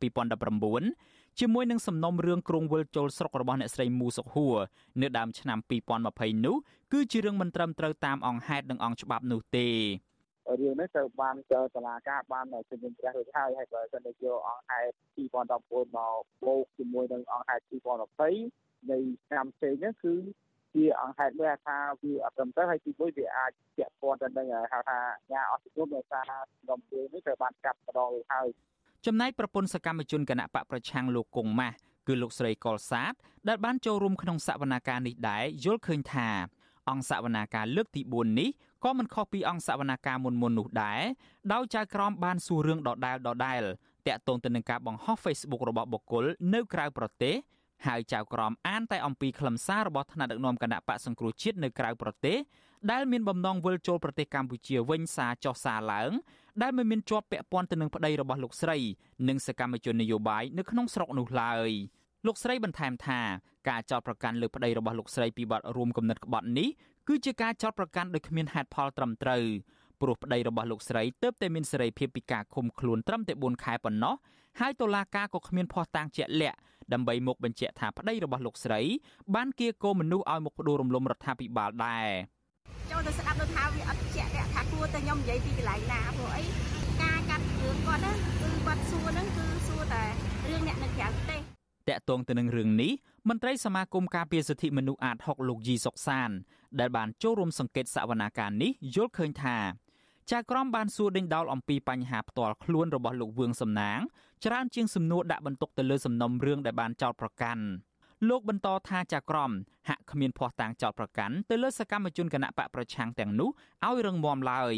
[0.66, 4.58] 2019ជាមួយនឹងសំណុំរឿងគ្រងវិលជុលស្រុករបស់អ្នកស្រីមូសុខហួរ
[5.02, 5.60] នៅដើមឆ្នាំ
[6.02, 6.56] 2020នោះ
[6.94, 9.70] គឺជារឿងមិនត្រឹមត្រូវតាមអង្គហេតុនិងអង្គច្បាប់នោះទេ
[10.58, 11.36] រឿងនេះត្រូវបាន
[11.76, 17.64] តឡាការបានជំនុំជម្រះរួចហើយហើយបើសិនជាយកអង្គហេតុ2019មកបូកជាមួយនឹងអង្គហេតុ
[18.28, 20.16] 2020នៃឆ្នាំផ្សេងហ្នឹងគឺ
[20.76, 25.00] ជាអង្គហេតុមួយថាវាអត់ត្រឹមត្រូវហើយទីមួយវាអាចពាក់ព័ន្ធទៅនឹងហៅថា
[25.32, 26.32] ញាអស់ជំនុំដោយសារ
[26.70, 28.48] ដំណើរនេះត្រូវបានកាត់ម្ដងរួចហើយ
[29.06, 33.14] ចំណែកប្រពន្ធសកម្មជនគណៈបកប្រឆាំងលោកគង់ម៉ាស់គឺលោកស្រីកុលសាទ
[33.48, 36.30] ដែលបានចូលរួមក្នុងសវនាការនេះដែរយល់ឃើញថា
[36.90, 38.50] អង្គសវនាការលើកទី4នេះ
[38.84, 41.02] ក៏មិនខុសពីអង្គសវនាការមុនមុននោះដែរ
[41.54, 43.64] ដោយចៅក្រមបានសួររឿងដដែលដដែល
[44.08, 47.36] តាក់ទងទៅនឹងការបង្ហោះ Facebook របស់បុគ្គលនៅក្រៅប្រទេស
[47.88, 52.38] ហើយចៅក្រមអានតែអំពីខ្លឹមសាររបស់ថ្នាក់ដឹកនាំគណៈបកសង្គ្រោះជាតិនៅក្រៅប្រទេស
[52.92, 56.12] ដែលមានបំណងវិលចូលប្រទេសកម្ពុជាវិញសារចោះសារឡើង
[56.62, 58.78] ដែលមិនមានជាប់ពាក់ព័ន្ធទៅនឹងប្តីរបស់លោកស្រី
[59.28, 61.72] និងសកម្មជននយោបាយនៅក្នុងស្រុកនោះឡើយ
[62.28, 63.20] លោកស្រីបន្ថែមថា
[63.70, 66.70] ការចោទប្រកាន់លើប្តីរបស់លោកស្រីពីបទរួមគំនិតក្បត់នេះ
[67.08, 69.44] គឺជាការចោទប្រកាន់ដោយគ្មានហេតុផលត្រឹមត្រូវ
[70.02, 74.16] ព្រោះប្តីរបស់លោកស្រីទើបតែមានសេរីភាពពីការឃុំខ្លួនត្រឹមតែ4ខែប៉ុណ្ណោះ
[74.60, 76.58] ហើយតុលាការក៏គ្មានភស្តុតាងជាក់លាក់
[76.94, 78.82] ដើម្បីមកបញ្ជាក់ថាប្តីរបស់លោកស្រី
[79.36, 82.08] បានគៀកោមនុស្សឲ្យមកផ្ដួលរំលំរដ្ឋាភិបាលដែរ
[82.92, 86.44] ចូលទៅស្ដាប់ទៅថាវាអត់ជាក់លាក់ថាគួរតែខ្ញុំនិយាយពីកន្លែងណាព្រោះអី
[87.02, 90.04] ការកាត់រឿងគាត់ហ្នឹងគឺគាត់សួរហ្នឹងគឺសួរតែ
[90.50, 91.59] រឿងអ្នកនៅក្រៅប្រទេស
[91.90, 92.92] តកតងទៅនឹងរឿងនេះ
[93.30, 96.30] មន្ត្រីសមាគមការពារសិទ្ធិមនុស្សអាត6លោកយីសុកសាន
[96.80, 99.58] ដែលបានចូលរួមសង្កេតសវនាការនេះយល់ឃើញថា
[100.32, 104.00] ចៅក្រមបានសួរដេញដោលអំពីបញ្ហាផ្ទាល់ខ្លួនរបស់លោកវឿងសំណាង
[104.46, 107.64] ច្រើនជាងសំណួរដាក់បន្ទុកទៅលើសំណុំរឿងដែលបានចោទប្រកាន់
[108.30, 109.52] លោកបន្តថាចាក្រម
[109.90, 113.50] ហាក់គ្មានភ័ស្តុតាងចោតប្រកាន់ទៅលើសកម្មជនគណៈបកប្រឆាំងទាំងនោះ
[113.86, 114.76] ឲ្យរងមាំឡើយ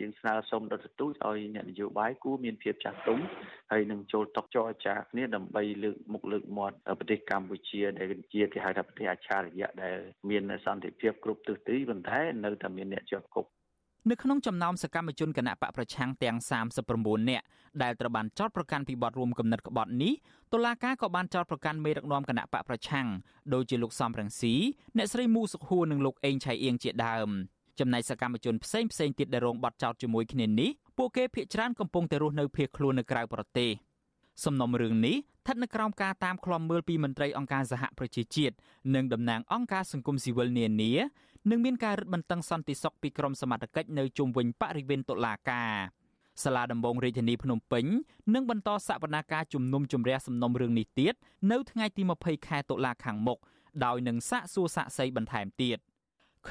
[0.00, 3.18] យើងស្នើសុំដល់ទទូចឲ្យអ្នកនយោបាយគួរមានភាពចាស់ទុំ
[3.72, 9.96] ហើយនឹងចូលតុចរចាគ្នាដើម្បីលើកមុខលើកមាត់ប្រទេសកម្ពុជាដែលជាគេហៅថាប្រទេសអច្ឆរិយៈដែល
[10.30, 13.46] មានសន្តិភាពគ្រប់ទិសទីប៉ុន្តែនៅតែមានអ្នកជាប់គុក
[14.10, 16.36] នៅក្នុងចំណោមសកម្មជនគណៈបកប្រឆាំងទាំង
[16.84, 17.44] 39នាក់
[17.82, 20.12] ដែលត្រូវបានចោទប្រកាន់ពីបទរួមគំនិតក្បត់នេះ
[20.52, 23.06] តុលាការក៏បានចោទប្រកាន់មេដឹកនាំគណៈបកប្រឆាំង
[23.54, 24.54] ដូចជាលោកសំរងស៊ី
[24.96, 27.28] អ្នកស្រីមូសុខួរនិងលោកអេងឆៃអៀងជាដើម
[27.80, 33.70] ចំណែកសកម្មជនផ្សេងផ្សេងទៀតដែលរងបទចោទជាមួយគ្នានេះពួកគេភ័យច្រានកំពុងតែរស់នៅភៀសខ្លួននៅក្រៅប្រទេស
[34.44, 38.54] សំណុំរឿងនេះស្ថិតនៅក្រោមការតាមឃ្លាំមើលពីមន្ត្រីអង្គការសហប្រជាជាតិ
[38.94, 40.92] និងតំណាងអង្គការសង្គមស៊ីវិលនានា
[41.50, 45.72] និងមានការរឹតបន្តឹងសន្តិសុខពីក្រមសមត្ថកិច្ចនៅជុំវិញបរិវេណតុលាការ
[46.42, 47.84] សាលាដំបងរាជធានីភ្នំពេញ
[48.34, 51.14] នឹងបន្តសវនាការជំនុំជម្រះសំណុំរឿងនេះទៀត
[51.50, 53.38] នៅថ្ងៃទី20ខែតុលាខាងមុខ
[53.84, 55.78] ដោយនឹងសាកសួរសាកសីបន្ថែមទៀត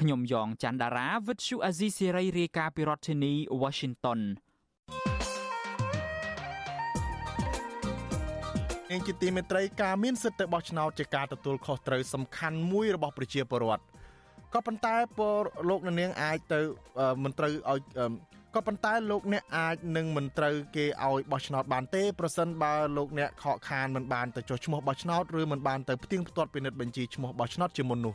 [0.02, 3.32] ្ញុំយ៉ងច័ន្ទដារាវិទ្យុអាស៊ីសេរីរាយការណ៍ពីរដ្ឋធានី
[3.62, 4.20] Washington
[8.90, 13.82] នាងជាទីមេត្រីការមានសិទ្ធិទៅបោះឆ្នោតជាការទទួលខុសត្រូវសំខាន់មួយរបស់ប្រជាពលរដ្ឋ
[14.54, 15.34] ក៏ប៉ុន្តែពល
[15.68, 16.60] លោកនាងអាចទៅ
[17.24, 17.80] មិនត្រូវឲ្យ
[18.54, 28.12] ក៏ប៉ុន្តែលោកអ្នកអាចនឹងមិនត្រូវគេឲ្យបោះឆ្នោតបានទេប្រសិនបើលោកអ្នកខកខានមិនបានទៅចុះឈ្មោះបោះឆ្នោតឬមិនបានទៅផ្ទៀងផ្ទាត់ពិនិត្យបញ្ជីឈ្មោះបោះឆ្នោតជាមុននោ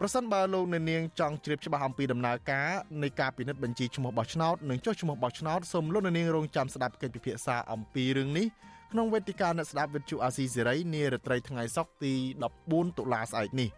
[0.00, 2.68] ប្រសិនបើលោកអ្នកនាងចង់ជ្រាបច្បាស់អំពីដំណើរការ
[3.02, 8.46] នៃការពិនិត្យបញ្ជីឈ្មោះបោះឆ្នោតនិងចុះឈ្មោះបោះឆ្នោតសូមលោកអ្នកនាងរងចាំស្ដាប់កិច្ចពិភាក្សាអំពីរឿងនេះ
[8.92, 12.14] ក្នុងវេទិកាអ្នកស្ដាប់វិទ្យុអាស៊ីសេរីនារាត្រីថ្ងៃសុក្រទី
[12.54, 13.68] 14តុលាស្អែកនេះ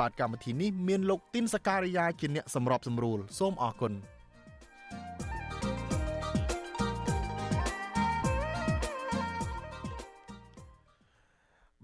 [0.00, 3.92] បាទកម្មវិធីនេះមានលោកទីនសការីយ៉ាជាអ្នកសម្របសម្រួលសូមអរគុណ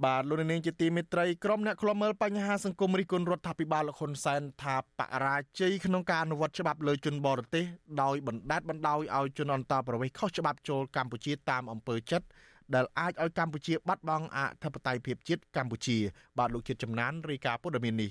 [0.05, 7.65] បាទលោកនាងជាទីមេត្រីក្រុមអ្នកខ្លំមើលបញ្ហាសង្គមរិះគន់រដ្ឋាភិបាលលោកហ៊ុនសែនថាបរាជ័យក្នុងការអនុវត្តច្បាប់លើជនបរទេស
[8.03, 12.27] ដោយបណ្ដេតបណ្ដោយឲ្យជនអន្តរប្រវេសន៍ខុសច្បាប់ចូលកម្ពុជាតាមអំពើចិត្ត
[12.75, 15.97] ដែលអាចឲ្យកម្ពុជាបាត់បង់អធិបតេយ្យភាពជាតិកម្ពុជា
[16.39, 18.11] បាទលោកជាតិចំណានរាយការណ៍ព័ត៌មាននេះ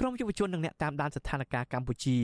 [0.00, 2.16] ក្រមយុវជននិងអ្នកតាមដានស្ថានភាពកម្ពុជា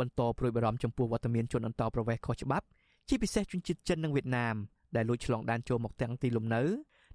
[0.00, 2.66] បន្តប្រួយបារម្ភចំពោះវត្តមានជនអន្តរប្រវេសន៍ខុសច្បាប់
[3.08, 4.56] ជាពិសេសជនជាតិចិននិងវៀតណាម
[4.96, 6.62] ដែលលួចឆ្លងដែនចូលមកទាំងទីលំនៅ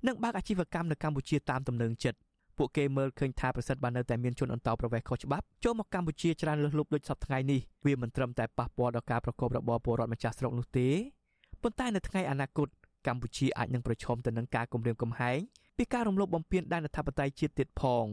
[0.06, 2.20] និងបើកអាជីវកម្មនៅកម្ពុជាតាមទំនឹងចិត្ត
[2.58, 10.90] ពួកគេមើលឃើញថាប្រសិទ្ធបាននៅតែមានជនអន្តោប្រវេសន៍ខុសច្បាប់ចូលមកកម្ពុជាច្រើនលើសលប់ដូចសពថ្ងៃនេះវាមិនត្រឹមតែប៉ះពាល់ដល់ការប្រកបរបរពលរដ្ឋម្ចាស់ស្រុកនោះទេ
[11.62, 12.68] ប៉ុន្តែនៅថ្ងៃអនាគត
[13.08, 15.40] កម្ពុជាអាចនឹងប្រឈមទៅនឹងការគំរាមកំហែង
[15.78, 18.06] ពីការរំលោភបំពានដែនអធិបតេយ្យជាតិទៀតផង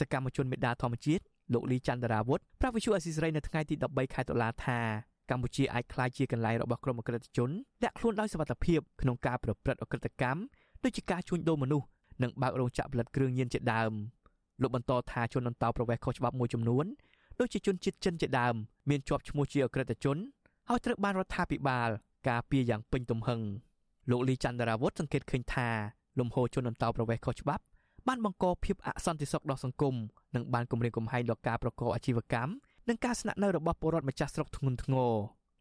[0.00, 4.80] សកម្មជនមេដាធម្មជាតិលោកលីចន្ទរាវុធប្រាប់វិទ្យុអេស៊ីសរ៉ៃនៅថ្ងៃទី13ខែតុលាថា
[5.30, 7.50] កម្ពុជាអាចក្លាយជាកន្លែងរបស់ក្រុមអក្រិតជន
[7.84, 10.40] ដាក់ខ្លួនដោយសវត្ថភាពក្នុងការប្រព្រឹត្តអក្រិតកម្ម
[10.84, 11.86] ដូចជាការជួញដូរមនុស្ស
[12.22, 13.92] និងបើករោងចក្រផលិតគ្រឿងញៀនជាដើម
[14.62, 16.84] លោកបន្តថាជនអន្តោប្រវេសន៍ខុសច្បាប់មួយចំនួន
[17.40, 18.54] ដូចជាជនជាតិចិនជាដើម
[18.90, 20.16] មានជាប់ឈ្មោះជាអក្រិតជន
[20.68, 21.88] ហើយត្រូវបានរដ្ឋាភិបាល
[22.28, 23.40] ការពារយ៉ាងពេញទំហឹង
[24.10, 25.68] លោកលីចន្ទរាវុធសង្កេតឃើញថា
[26.18, 27.64] លំហូរជនអន្តោប្រវេសន៍ខុសច្បាប់
[28.08, 29.94] បានបង្កភាពអសន្តិសុខដល់សង្គម
[30.34, 32.52] និងបានគំរាមកំហែងដល់ការប្រកបអាជីវកម្ម
[32.88, 35.12] និងការស្នាក់នៅរបស់ពលរដ្ឋម្ចាស់ស្រុកធ្ងន់ធ្ងរ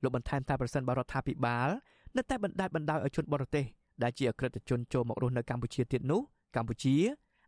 [0.03, 1.69] លោកបន្ថែមថាប្រសិនបើរដ្ឋាភិបាល
[2.17, 3.65] នៅតែបណ្ដាច់បណ្ដោយឲ្យជនបរទេស
[4.03, 6.21] ដែលជាអក្រិតជនចូលមករស់នៅកម្ពុជាទៀតនោះ
[6.55, 6.95] កម្ពុជា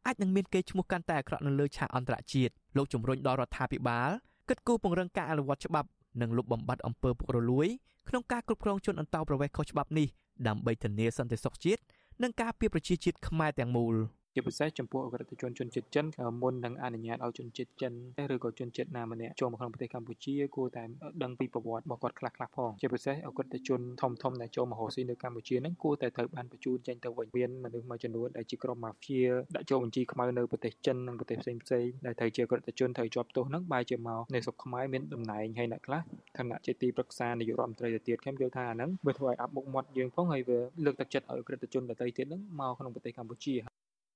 [0.06, 4.10] អាចនឹងមានកេរ្តិ៍ឈ្មោះកាន់តែអាក្រក់នៅលើឆាកអន្តរជាតិលោកជំរុញដល់រដ្ឋាភិបាល
[4.50, 5.88] គិតគូរពង្រឹងការអនុវត្តច្បាប់
[6.22, 7.68] និងលុបបំបាត់អំពើពុករលួយ
[8.10, 10.08] ក្នុងការគ្រប់គ្រងជនអន្តោប្រវេសន៍ខុសច្បាប់នេះ
[10.48, 11.82] ដើម្បីធានាសន្តិសុខជាតិ
[12.24, 13.96] និងការពារប្រជាជាតិខ្មែរទាំងមូល។
[14.36, 16.06] ជាពិសេសចំពោះអក្រិតជនជនជាតិចិន
[16.42, 17.94] មុននឹងអនុញ្ញាតឲ្យជនជាតិចិន
[18.34, 20.84] ឬក៏ជនជាតិណាម្នាក់ចូលមកក្នុងប្រទេសកម្ពុជាគួរតែ
[21.24, 29.20] ដឹងពីប្រវត្តិរបស់គាត់ខ្លះខ្លះផងជាពិសេសអក្រិតជនធំធំដែលចូលមករស់ស៊ីនៅកម្ពុជាហ្នឹងគួរតែត្រូវបានបញ្ជូនចេញទៅវិញមានមនុស្សមួយចំនួនដែលជាក្រុមម៉ាហ្វៀ
[29.56, 36.02] ដាក់ចូលបញ្ជីខ្មៅនៅប្រទេសចិននិងប្រទេសផ្សេងផ្សេងដែលត្រូវជាអក្រិតជនត្រូវជាប់ទោសហ្នឹងបែរជាមកនៅស្រុកខ្មែរមានតំណែងហើយអ្នកខ្លះ
[36.38, 43.56] ឋានៈជាទីប្រឹក្សានាយករដ្ឋមន្ត្រីទៅទៀតខ្ញុំយល់ថាអាហ្នឹងវាធ្វើឲ្យអាប់មុខមាត់យើងផងហើយវាលើកទឹកចិត្តឲ្យអក្រិតជនដទៃទៀតហ្នឹងមកក្នុងប្រទេសកម្ពុជា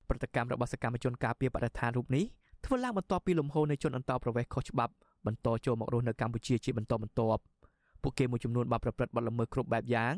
[0.08, 2.24] ប្រតិកម្មរបស់សកម្មជនការពារបរិស្ថានរូបនេះ
[2.64, 4.92] ធ្វើឡើងបន្ទាប់ពីលំហូរនៃជនអន្តោប្រវេសន៍ខុសច្បាប់
[5.26, 7.40] បន្តចូលមករស់នៅកម្ពុជាជាបន្តបន្ទាប់
[8.02, 10.14] ពួកគេមួយចំនួនបានប្រព្រឹត្តបទល្មើសគ្រប់បែបយ៉ាង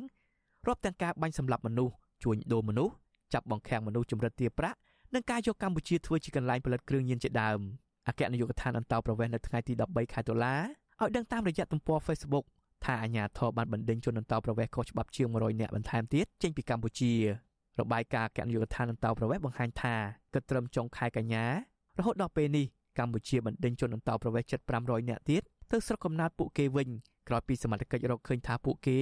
[0.66, 2.94] រាប់ទាំងការបាញ់សម្លាប់មនុស្សជួញដូរមនុស្ស
[3.34, 4.78] ចាប់បង្ខាំងមនុស្សចម្រិតទារប្រាក់
[5.14, 7.58] និងការយកកម្ពុជាធ្វើជាកន្លែងផលិតគ្រឿងញៀនជាដើម
[8.08, 10.54] អគ្គនាយកដ្ឋានអន្តោប្រវេសន៍នៅថ្ងៃទី13ខែតុលា
[11.00, 12.44] ឲ្យដឹងតាមរយៈទំព័រ Facebook
[12.84, 17.12] ថាអាញាធរបានបណ្ដេញជនអន្តោប្រវេសន៍ខុសច្បាប់ជាង100នាក់បន្ថែមទៀតចេញពីកម្ពុជា
[17.80, 19.94] របាយការណ៍គណៈយុទ្ធឋានអន្តោប្រវេសន៍បង្ហាញថា
[20.34, 21.44] គិតត្រឹមចុងខែកញ្ញា
[21.98, 22.66] រហូតដល់ពេលនេះ
[22.98, 26.88] កម្ពុជាបណ្ដេញជនអន្តោប្រវេសន៍ជិត500នាក់ទៀតទៅស្រុកកំណើតពួកគេវិញ
[27.28, 28.98] ក្រោយពីសមត្ថកិច្ចរកឃើញថាពួកគេ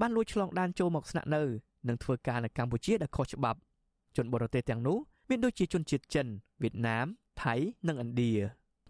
[0.00, 1.42] បានលួចឆ្លងដែនចូលមកស្នាក់នៅ
[1.88, 3.58] និងធ្វើការនៅកម្ពុជាដែលខុសច្បាប់
[4.16, 4.98] ជនបរទេសទាំងនោះ
[5.28, 6.26] មានដូចជាជនជាតិចិន
[6.62, 7.06] វៀតណាម
[7.42, 7.54] ថៃ
[7.88, 8.32] និងឥណ្ឌា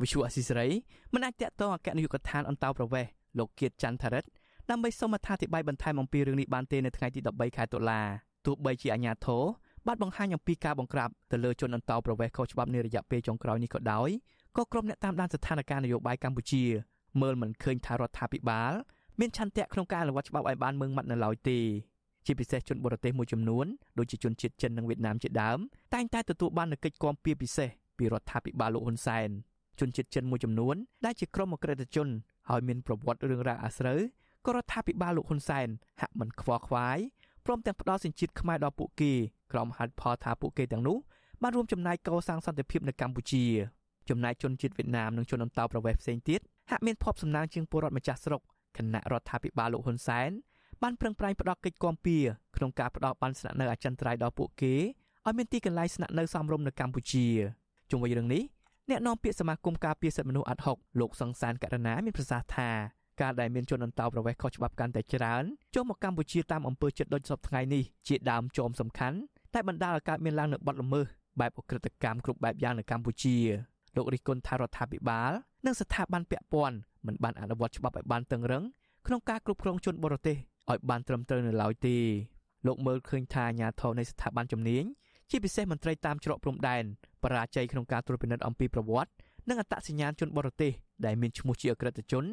[0.02, 0.68] វិសុអស៊ីសេរី
[1.14, 4.28] មិនអាចតាក់ទងអគ្គនាយកដ្ឋានអន្តោប្រវេសន៍លោកគៀតច័ន្ទថារិទ្ធ
[4.70, 8.02] ដើម្បីសូមអត្ថាធិប្បាយបន្ថែមអំពីរឿងនេះបានទេនៅថ្ងៃទី13ខែតុលា
[8.48, 9.42] ទោះបីជាអាជ្ញាធរ
[9.86, 14.08] បានបង្ហាញអំពីការបង្ក្រាបទៅលើជនអន្តោប្រវេសន៍ខុសច្បាប់នារយៈពេលចុងក្រោយនេះក៏ដោយ
[14.56, 16.64] ក៏ក្រុមអ្នកតាមដានស្ថានភាពនយោបាយកម្ពុជា
[17.22, 18.72] មើលមិនឃើញថារដ្ឋាភិបាល
[19.20, 21.58] មានឆន្ទៈក្នុងការអនុវត្តច្បាប់ឲ្យបានម៉ឺងម៉ាត់នៅឡើយទេ
[22.26, 23.66] ជាពិសេសជនបរទេសមួយចំនួន
[23.98, 25.58] ដូចជាជនជាតិចិននិងវៀតណាមជាដើម
[25.94, 27.68] តែងតែទទួលបាននូវកិច្ចគាំពៀពិសេស
[27.98, 29.28] ពីរដ្ឋាភិបាលលោកហ៊ុនសែន
[29.80, 32.08] ជនជាតិចិនមួយចំនួនដែលជាក្រុមអក្រិតជន
[32.48, 34.00] ហើយមានប្រវត្តិរឿងរ៉ាវអាស្រូវ
[34.46, 35.68] ក៏រដ្ឋាភិបាលលោកហ៊ុនសែន
[36.00, 36.98] ហាក់មិនខ្វល់ខ្វាយ
[37.50, 39.12] ព្រមទាំងផ្ដល់សិញ្ជាតិខ្មែរដល់ពួកគេ
[39.52, 40.96] ក្រុមហេតុផលថាពួកគេទាំងនោះ
[41.42, 43.44] បានរួមចំណែកកសាងសន្តិភាពនៅកម្ពុជា
[44.08, 46.40] ចំណែកជនជាតិវៀតណាមនិងជនអន្តោប្រវេសន៍ផ្សេងទៀត
[46.70, 48.40] ហាក់មានភ័ព្វសំណាងជាងពលរដ្ឋម្ចាស់ស្រុក
[48.76, 50.30] គណៈរដ្ឋាភិបាលលោកហ៊ុនសែន
[50.82, 52.16] បានប្រឹងប្រែងផ្ដល់កិច្ចគាំពៀ
[52.56, 54.74] ក្នុងការផ្ដល់បានស្នាក់នៅអចិន្ត្រៃយ៍ដល់ពួកគេ
[55.26, 57.26] ឲ្យមានទីកន្លែងស្នាក់នៅសមរម្យនៅកម្ពុជា
[57.90, 58.42] ជុំវិញរឿងនេះ
[58.90, 62.70] អ្នកនាំពាក្យសមាគមការពារសិទ្ធិមនុស្សអាត់ហុកលោកសង្សានករណាមានប្រសាសន៍ថា
[63.20, 65.44] ការដែលមានជនអន្តោប្រវេសន៍ខុសច្បាប់កាន់តែច្រើន
[65.74, 69.18] ចូលមកកម្ពុជាតាមអំពើចិត្តដូចសពថ្ងៃនេះជាដើមចោមសំខាន់
[69.54, 71.06] តែបណ្ដាលឲ្យកើតមានឡើងនូវបទល្មើស
[71.40, 73.36] បែបអក្រិតកម្មគ្រប់បែបយ៉ាងនៅកម្ពុជា
[73.96, 75.32] លោករិះគន់ថារដ្ឋាភិបាល
[75.66, 78.64] និងស្ថាប័នពាក់ព័ន្ធមិនបានអនុវត្តច្បាប់ឲ្យបានតឹងរឹង
[79.06, 80.36] ក្នុងការគ្រប់គ្រងជនបរទេស
[80.70, 81.96] ឲ្យបានត្រឹមត្រូវនៅឡើយទេ
[82.66, 84.84] លោកមើលឃើញថាអាញាធរនៃស្ថាប័នជំនាញ
[85.30, 86.84] ជាពិសេសមន្ត្រីតាមច្រកព្រំដែន
[87.22, 89.10] បរាជ័យក្នុងការត្រួតពិនិត្យអំពីប្រវត្តិ
[89.48, 90.72] និងអត្តសញ្ញាណជនបរទេស
[91.06, 92.24] ដែលមានឈ្មោះជាអក្រិតជន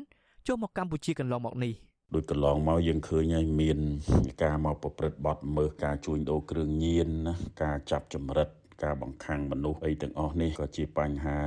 [0.48, 1.74] ចូលមកកម្ពុជាកន្លងមកនេះ
[2.14, 3.80] ដូចកន្លងមកយើងឃើញហើយមាន
[4.44, 7.34] ការមកប្រព្រឹត្តបទមើលការជួញដូរគ្រឿងញៀនណា
[7.64, 8.50] ការចាប់ចម្រិត
[8.84, 11.38] ការបង្ខាំងមនុស្សអីទាំងអស់នេះក៏ជាបញ្ហា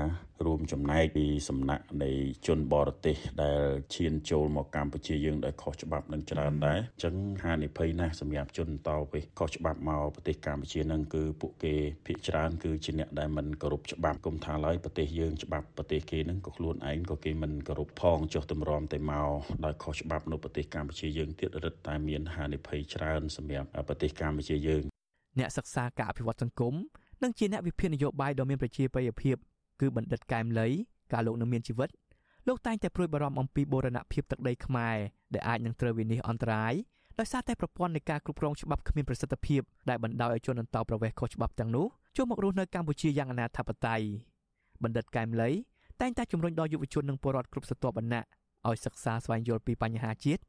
[0.47, 2.11] រួមចំណែកពីសំណាក់នៃ
[2.47, 3.63] ជនបរទេសដែល
[3.95, 7.15] ឈានចូលមកកម្ពុជាយើងដោយខុសច្បាប់នឹងច្រើនដែរអញ្ចឹង
[7.45, 11.75] ហានិភ័យណាស់សម្រាប់ជនតទៅខុសច្បាប់មកប្រទេសកម្ពុជានឹងគឺពួកគេ
[12.07, 19.31] ភាគច្រើនគឺជាអ្នកដែលមិនគោរពច្បាប់គុំថាឡើយប្រទេសយើងច្បាប់ប្រទេសគេនឹងក៏ខ្លួនឯងក៏គេមិនគោរពផងចុះទម្រាំតែមក
[19.65, 24.83] ដោយខុសច្បាប់នៅប្រទេសកម្ពុជាយើងទៀតរឹតតែមានហានិភ័យច្រើនសម្រាប់ប្រទេសកម្ពុជាយើង
[25.39, 26.75] អ្នកសិក្សាការអភិវឌ្ឍសង្គម
[27.23, 29.37] និងជាអ្នកវិភាគនយោបាយដ៏មានប្រជាប្រិយភាព
[29.81, 30.69] គឺបណ្ឌិតកែមលី
[31.13, 31.89] ការលោកនៅមានជីវិត
[32.49, 34.97] លោកតែងតែព្រួយបារម្ភអំពីបូរណភាពទឹកដីខ្មែរ
[35.35, 36.75] ដែលអាចនឹងត្រូវវិនិច្ឆ័យអន្តរាយ
[37.19, 44.07] ដោយសារតែប្រព័ន្ធនៃការគ្រប់គ្រងច្បាប់គ្មានប្រសិទ្ធភាពដែលបណ្ដោយឲ្យជនអន្តោប្រវេសន៍ខុសច្បាប់ទាំងនោះចូលមករស់នៅកម្ពុជាយ៉ាងអនាធិបតេយ្យ
[44.83, 45.51] បណ្ឌិតកែមលី
[46.01, 48.25] តែងតែជំរុញដល់យុវជននិងពលរដ្ឋគ្រប់ស្រទាប់វណ្ណៈ
[48.69, 50.43] ឲ្យសិក្សាស្វែងយល់ពីបញ្ហាជាតិ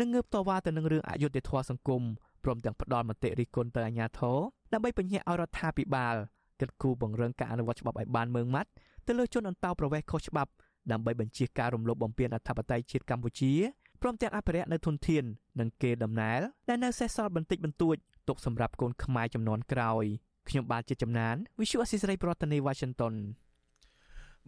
[0.00, 2.02] និងងើបតវ៉ាទៅនឹងរឿងអយុត្តិធម៌សង្គម
[2.44, 4.38] ព្រមទាំងផ្ដល់មតិរិះគន់ទៅអាជ្ញាធរ
[4.72, 6.16] ដើម្បីបញ្ជាក់ឲ្យរដ្ឋាភិបាល
[6.60, 8.70] គិតគូរបង្រឹងការអនុវត្តច្បាប់ឲ្យបានម៉ឺងម៉ាត់
[9.06, 10.50] ទៅលើជនអន្តោប្រវេសន៍ខុសច្បាប់
[10.92, 13.52] ដើម្បីបញ្ជាការរំលោភបំពានអធិបតេយ្យជាតិកម្ពុជា
[14.02, 15.24] ព្រមទាំងអភិរក្សនៅធនធាន
[15.60, 17.96] និងគេដំណើរដែលនៅសេសសល់បន្តិចបន្តួច
[18.28, 20.04] ទុកសម្រាប់កូនខ្មែរចំនួនក្រោយ
[20.48, 23.14] ខ្ញុំបាទជាចំណាន Visual Assisray ប្រធានាទី Washington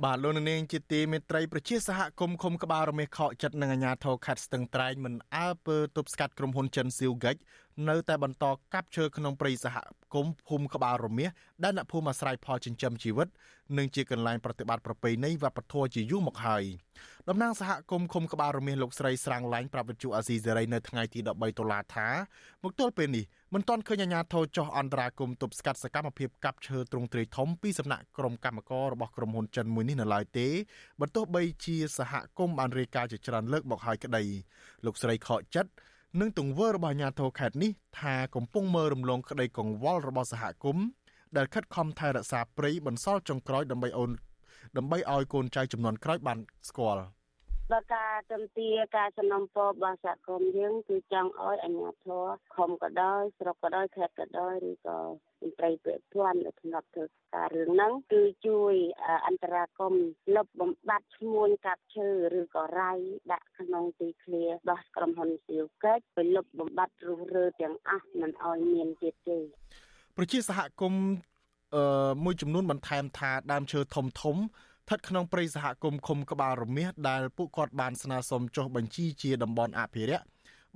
[0.05, 7.37] បាទលោកនាងជាទីមេត្រីប្រជាសហគមន៍ឃុំក្បាលរមេខកចិត្តនឹងអាញាធរខេត្តស្ទឹងត្រែងមិនអើពើទប់ស្កាត់ក្រុមហ៊ុនចិនស៊ីវហ្គិច
[7.89, 8.45] នៅតែបន្ត
[8.75, 9.77] កាប់ឈើក្នុងព្រៃសហ
[10.15, 11.31] គមន៍ភូមិក្បាលរមាស
[11.65, 13.29] ដែលអ្នកភូមិអាស្រ័យផលចិញ្ចឹមជីវិត
[13.79, 16.65] និងជាកន្លែងប្រតិបត្តិប្រពៃណីវប្បធម៌ជាយូរមកហើយ
[17.29, 22.09] តំណាងសហគមន៍ឃុំក្បាលរមាសលោកស្រីស្រាងឡាញប្រាប់វិទ្យុអាស៊ីសេរីនៅថ្ងៃទី13តុលាថា
[22.63, 23.25] មកទល់ពេលនេះ
[23.55, 30.49] មិនទាន់ឃើញអាជ្ញាធរចោះអន្តរាគមទប់ស្កាត់សកម្មភាពកាប់ឈើទ្រង់ទ្រាយធំពីសំណាក់ក្រុមកម្មកររបស់ក្រុមហ៊ុនចិនមួយនេះនៅឡើយទេ
[31.01, 34.23] បើទោះបីជាសហគមន៍បានរាយការណ៍ជាច្រើនលើកមកហើយក្តី
[34.85, 35.71] លោកស្រីខកចិត្ត
[36.21, 40.87] និងទង្វើរបស់អាជ្ញាធរខេត្តនេះថាកំពុងមើលរំលងក្តីកង្វល់របស់សហគមន៍
[41.37, 44.11] ដែលខិតខំថែរក្សាព្រៃបន្សល់ចុងក្រោយដើម្បីអូន
[44.77, 46.39] ដើម្បីឲ្យកូនចៅចំនួនក្រោយបាន
[46.69, 47.03] ស្គាល់
[47.73, 52.25] ដល់ការទំទាការសំណុំពររបស់សហគមន៍យើងគឺចង់ឲ្យអាជ្ញាធរ
[52.57, 54.99] ខំក៏ដោយស្រុកក៏ដោយខេត្តក៏ដោយឬក៏
[55.41, 57.05] មន្ត្រីពាក់ព័ន្ធដែលធ្លាប់ធ្វើ
[57.35, 58.75] ការរឿងហ្នឹងគឺជួយ
[59.27, 59.95] អន្តរាគម
[60.37, 62.09] លុបបំបត្តិឈ្មួញកាប់ឈើ
[62.39, 62.93] ឬក៏រៃ
[63.33, 69.39] ដាក់ក្នុងទីធ្លាដោះក្រុមហ៊ុនស៊ីវកេតទៅលុបបំបត្តិរុះរើទាំងអស់មិនឲ្យមានទៀតទេ
[70.17, 71.05] ប្រជាសហគមន៍
[71.75, 74.37] អឺមួយចំនួនបន្ថែមថាដើមឈើធំធំ
[74.89, 80.25] ស្ថិតក្នុងព្រៃសហគមន៍ឃុំក្បាលរមាសដែលពួកគាត់បានស្នើសុំចុះបញ្ជីជាតំបន់អភិរក្ស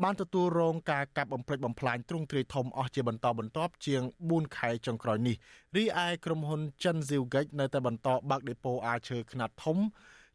[0.03, 5.37] បានទទួលរងការកាប់បំផ្លិចបំផ្លាញទ្រង់ទ្រាយធំអស់ជាបន្តបន្ទាប់ជាង4ខែចុងក្រោយនេះ
[5.77, 9.79] រីឯក្រុមហ៊ុនចិនស៊ីវហ្គិចនៅតែបន្តបើកដេប៉ូអាឈើខ្នាតធំ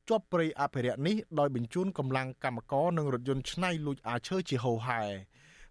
[0.09, 5.03] ជាប់ព្រៃអភិរក្សនេះដោយបញ្ជូនកម្លាំងកម្មករនិងរថយន្តឆ្នៃលួចអាឈើជាហូរហែ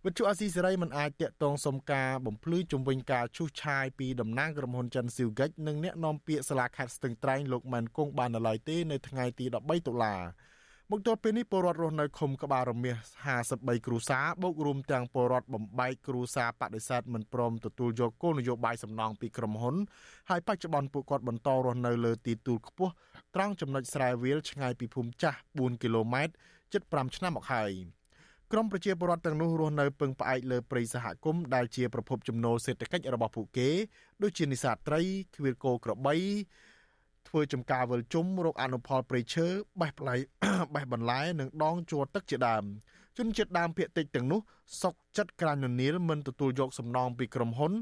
[0.07, 10.15] វិទ្យុអាស៊ីសេរីមិនអាចតាក់ទងសុំការបំភ្លឺជំវិញការឈូសឆាយពីតំណាងក្រុមហ៊ុនចិនស៊ីវហ្គិចនិងអ្នកនាំពាក្យសាលាខេត្តស្ទឹងត្រែងលោកម៉ែនគង់បាននៅឡើយទេនៅថ្ងៃទី13តុលា
[10.91, 12.97] មកទល់ពេលនេះពលរដ្ឋរស់នៅឃុំក្បាលរមៀស
[13.43, 19.77] 53គ្រួសារបូករួមទាំងពលរដ្ឋបំបែកគ្រួសារបដិសេធមិនព្រមទទួលយកគោលនយោបាយសំណងពីក្រុមហ៊ុន
[20.31, 22.93] ហើយបច្ចុប្បន្នពួកគាត់បន្តរស់នៅលើទីទួលខ្ពស់
[23.35, 26.35] ត្រង់ចំណុចស្រែវាលឆ្ងាយពីភូមិចាស់4គីឡូម៉ែត្រ
[26.73, 27.73] ជិត5ឆ្នាំមកហើយ
[28.57, 33.69] ក្រមប្រជាពលរដ្ឋទាំងនោះរស់នៅពឹងផ្អែកលើព្រៃសហគមន៍ដែលជាប្រភពចំណូលសេដ្ឋកិច្ចរបស់ពួកគេ
[34.23, 35.01] ដូចជានេសាទត្រី
[35.37, 36.15] ឃ្វាលគោក្របី
[37.29, 39.47] ធ្វើចំការវិលជុំរកអនុផលព្រៃឈើ
[39.81, 40.17] បេះផ្លែ
[40.75, 42.65] បេះបន្លែនិងដងជួរទឹកជាដើម
[43.19, 44.41] ជនជាតិដើមភាគតិចទាំងនោះ
[44.83, 47.73] សុកចិត្តក្រាញននៀលមិនទទួលយកសំណងពីក្រុមហ៊ុន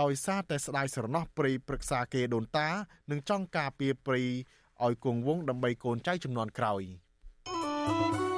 [0.00, 2.68] ដោយសារតែស្ដាយស្រណោះព្រៃព្រឹក្សាគេដូនតា
[3.10, 4.22] និងចង់ការពារព្រៃ
[4.84, 6.82] ឲ្យគង់វង្សដើម្បីកូនចៅចំនួនក្រោយ
[7.86, 8.33] thank you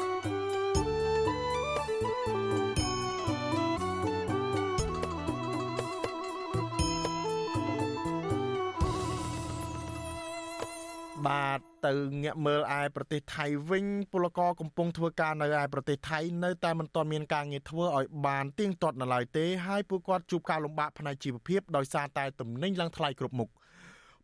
[11.26, 23.50] បាទទៅងាកមើលឯប្រទេសថៃវិញពលករកំពុងធ្វើការនៅឯប្រទេសថៃនៅតែមិនទាន់មានការងារធ្វើឲ្យបានទៀងទាត់នៅឡើយទេហើយពួកគាត់ជួបការលំបាកផ្នែកជីវភាពដោយសារតែទំនិញឡើងថ្លៃគ្រប់មុខ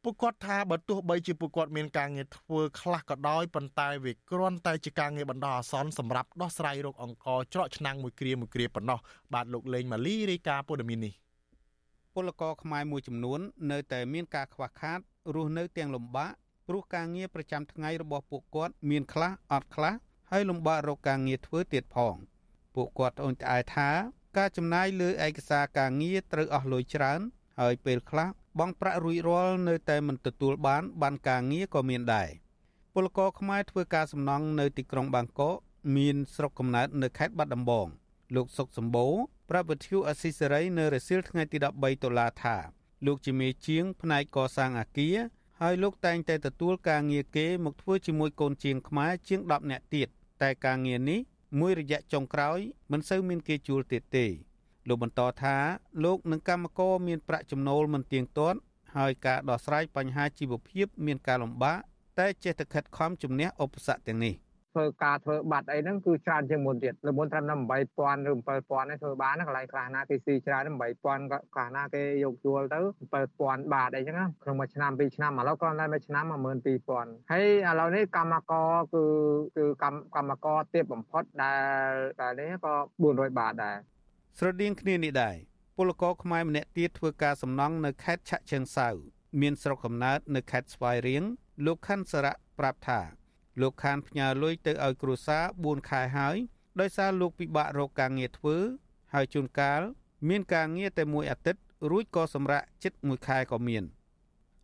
[0.03, 8.99] ពួកគាត់ថាបើទោះបីជាពួកគាត់មានការងារធ្វើខ្លះក៏ដោយប៉ុន្តែវាគ្រាន់តែជាការងារបណ្ដោះអាសន្នសម្រាប់ដោះស្រាយរោគអង្គច្រកឆ្នាំងមួយគ្រាមួយគ្រាប៉ុណ្ណោះ
[9.35, 11.15] បាទលោកលេងម៉ាលីរាយការណ៍ព័ត៌មាននេះ
[12.15, 13.41] ពលករខ្មែរមួយចំនួន
[13.71, 14.99] នៅតែមានការខ្វះខាត
[15.35, 16.33] រស់នៅទាំងលំបាក
[16.69, 19.95] ព្រោះការងារប្រចាំថ្ងៃរបស់ពួកគាត់មានខ្លះអត់ខ្លះ
[20.31, 22.15] ហើយលំបាករកការងារធ្វើទៀតផង
[22.75, 23.91] ពួកគាត់អូនត្អែថា
[24.39, 27.21] ការចំណាយលើឯកសារការងារត្រូវអស់លុយច្រើន
[27.61, 32.29] ហើយពេលខ្លះបង់ប្រាក់រួចរាល់នៅតែមិនទទួលបានបានការងារក៏មានដែរ
[32.95, 35.57] ពលករខ្មែរធ្វើការសំណង់នៅទីក្រុងបាងកក
[35.97, 37.87] មានស្រុកកំណើតនៅខេត្តបាត់ដំបង
[38.35, 39.15] លោកសុកសម្បូរ
[39.51, 42.57] ប្រាប់វិទ្យុអស៊ីសេរីនៅរសៀលថ្ងៃទី13តុលាថា
[43.07, 45.17] លោកជាមេជាងផ្នែកកសាងអាគារ
[45.65, 50.09] ហើយលោកតែងតែទទួលការងារគេមកធ្វើជាមួយកូនជាងខ្មែរជាង10នាក់ទៀត
[50.43, 51.21] តែការងារនេះ
[51.61, 52.59] មួយរយៈចុងក្រោយ
[52.93, 54.27] មិនសូវមានគេជួលទៀតទេ
[54.89, 55.57] លោកបន្តថា
[56.05, 58.59] លោកនិងកម្មករមានប្រាក់ចំណូលមិនទៀងទាត់
[58.97, 61.79] ហើយការដោះស្រាយបញ្ហាជីវភាពមានការលំបាក
[62.19, 64.35] តែចេះតែខិតខំជំនះឧបសគ្គទាំងនេះ។
[64.73, 70.63] ធ្វើការធ្វើបាត់អីហ្នឹងគឺច្រើនជាងមុនទៀតលើមុនត្រឹមតែ8000ឬ7000នេះធ្វើបានកន្លែងខ្លះណាគេស៊ីច្រើន
[70.99, 72.81] 8000ក៏ខ្លះណាគេយកជួលទៅ
[73.23, 76.25] 7000បាតអីចឹងក្នុងមួយឆ្នាំពីរឆ្នាំឥឡូវគ្រាន់តែមួយឆ្នាំ
[76.79, 79.05] 12000ហើយឥឡូវនេះកម្មករគឺ
[79.57, 81.55] គឺកម្មកម្មករទាបបំផុតដែ
[81.91, 82.75] លតែនេះក៏
[83.07, 83.77] 400បាតដែរ
[84.39, 85.37] ស្រដៀងគ្នានេះដែរ
[85.77, 88.89] ពលករខ្មែរម្នាក់ទៀតធ្វើការសំណង់នៅខេត្តឆៈជើងសៅ
[89.41, 91.23] មានស្រុកកំណើតនៅខេត្តស្វាយរៀង
[91.67, 93.01] លោកខាន់សារៈប្រាប់ថា
[93.61, 96.37] លោកខានផ្ញើលុយទៅឲ្យគ្រួសារ4ខែហើយ
[96.81, 98.57] ដោយសារលោកពិបាករកការងារធ្វើ
[99.15, 99.81] ហើយជួនកាល
[100.29, 103.85] មានការងារតែមួយអាទិត្យរួចក៏សម្រាកចិត្តមួយខែក៏មាន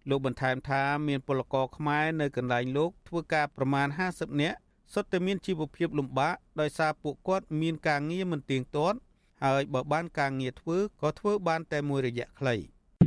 [0.08, 4.58] លោកបន្ថែមថាមានពលករខ្មែរនៅកន្លែងលោកធ្វើការប្រមាណ50នាក់
[4.94, 8.98] សុទ្ធតែមានជីវភាពលំបាកដោយសារពួកគាត់មានការងារមិនទៀងទាត់
[9.44, 12.56] ហើយបើបានការងារធ្វើក៏ធ្វើបានតែមួយរយៈខ្លី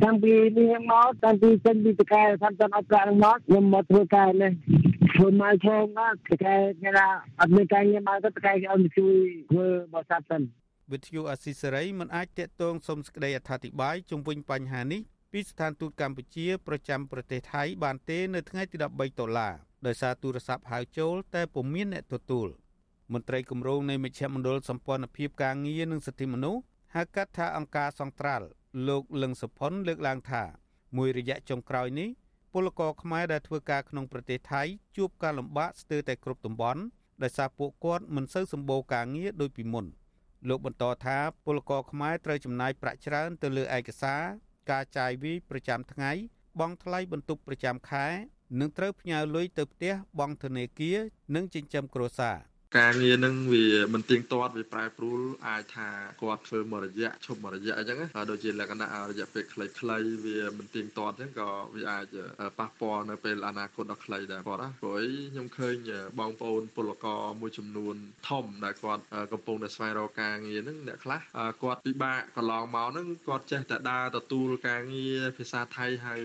[0.03, 4.51] តាំងពីនេះមកតាំងពីចេញពីតកែថាទៅអត់ប្រាក់មកខ្ញុំមកធ្វើការនេះ
[5.15, 7.07] ធ្វើមកផងណាតកែគេថា
[7.39, 9.17] អត់មានការងារមកទៅតកែគេឲ្យមកជួយ
[9.51, 10.41] ធ្វើបរិស័ទសិន
[10.91, 15.01] វិទ្យុអស៊ីសេរីមិនអាចតាក់ទងសុំសេចក្តីអធិប្បាយជុំវិញបញ្ហានេះ
[15.31, 18.83] ពីស្ថានទូតកម្ពុជាប្រចាំប្រទេសថៃបានទេនៅថ្ងៃទី13
[19.19, 19.53] ដុល្លារ
[19.85, 22.47] ដោយសារទូរស័ព្ទហៅចូលតែពុំមានអ្នកទទួល
[23.13, 26.61] មន្ត្រីគម្រោងនៃមជ្ឈមណ្ឌលសម្ព័ន្ធភាពការងារនិងសិទ្ធិមនុស្ស
[26.95, 28.45] ហៅកាត់ថាអង្គការសង្ត្រាល់
[28.87, 30.43] លោកលឹងសុផុនលើកឡើងថា
[30.97, 32.09] មួយរយៈចុងក្រោយនេះ
[32.53, 34.63] ពលករខ្មែរដែលធ្វើការក្នុងប្រទេសថៃ
[34.97, 36.81] ជួបការលំបាកស្ទើរតែគ្រប់តំបន់
[37.23, 39.85] ដោយសារពួកគាត់មិនសូវសម្បូរការងារដូចពីមុន
[40.49, 44.21] លោកបន្តថាពលករខ្មែរត្រូវចំណាយប្រាក់ច្រើនទៅលើឯកសារ
[44.71, 46.11] ការចាយវាយប្រចាំថ្ងៃ
[46.59, 48.07] បង់ថ្លៃបន្ទប់ប្រចាំខែ
[48.59, 50.97] និងត្រូវផ្ញើលុយទៅផ្ទះបង់ធនាគារ
[51.35, 52.37] និងចិញ្ចឹមគ្រួសារ
[52.79, 55.89] ការងារនឹងវាមិនទៀងទាត់វាប្រែប្រួលអាចថា
[56.21, 57.97] គាត់ធ្វើមួយរយៈឈប់មួយរយៈអញ្ចឹង
[58.31, 62.05] ដូចជាលក្ខណៈរយៈពេលខ្លីៗវាមិនទៀងទាត់អញ្ចឹងក៏វាអាច
[62.59, 64.99] ប៉ះពាល់នៅពេលអនាគតដ៏ខ្លីដែរគាត់ណាព្រោះ
[65.31, 65.75] ខ្ញុំឃើញ
[66.19, 67.95] បងប្អូនពលករមួយចំនួន
[68.29, 69.03] ធំដែលគាត់
[69.33, 71.19] កំពុងតែស្វែងរកការងារហ្នឹងអ្នកខ្លះ
[71.63, 76.15] គាត់ពិបាកកន្លងមកហ្នឹងគាត់ចេះតែដើរទទួលការងារភាសាថៃហៅ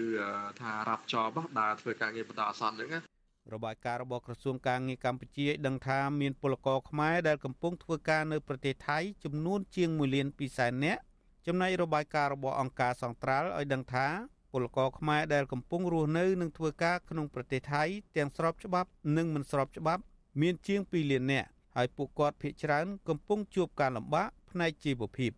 [0.60, 3.15] ថារាប់ចប់ដើរធ្វើការងារបន្តអាសន្នអញ្ចឹង
[3.54, 11.00] របាយការណ៍របស់ក្រសួងការងារកម្ពុជាឲ្យដឹងថាមានពលករខ្មែរដែលកំពុងធ្វើការនៅប្រទេសថៃចំនួនជាង1លាន2សែននាក់
[11.46, 14.06] ចំណែករបាយការណ៍របស់អង្គការសង្ត្រាល់ឲ្យដឹងថា
[14.52, 17.82] ពលករខ្មែរដែលកំពុងរស់នៅនិងធ្វើការក្នុងប្រទេសថៃ
[18.16, 20.02] ទាំងស្របច្បាប់និងមិនស្របច្បាប់
[20.40, 25.32] មានជាង2លាននាក់ហើយពួកគាត់ភ័យច្រើនកំពុងជួបការលំបាកផ្នែកជីវភាព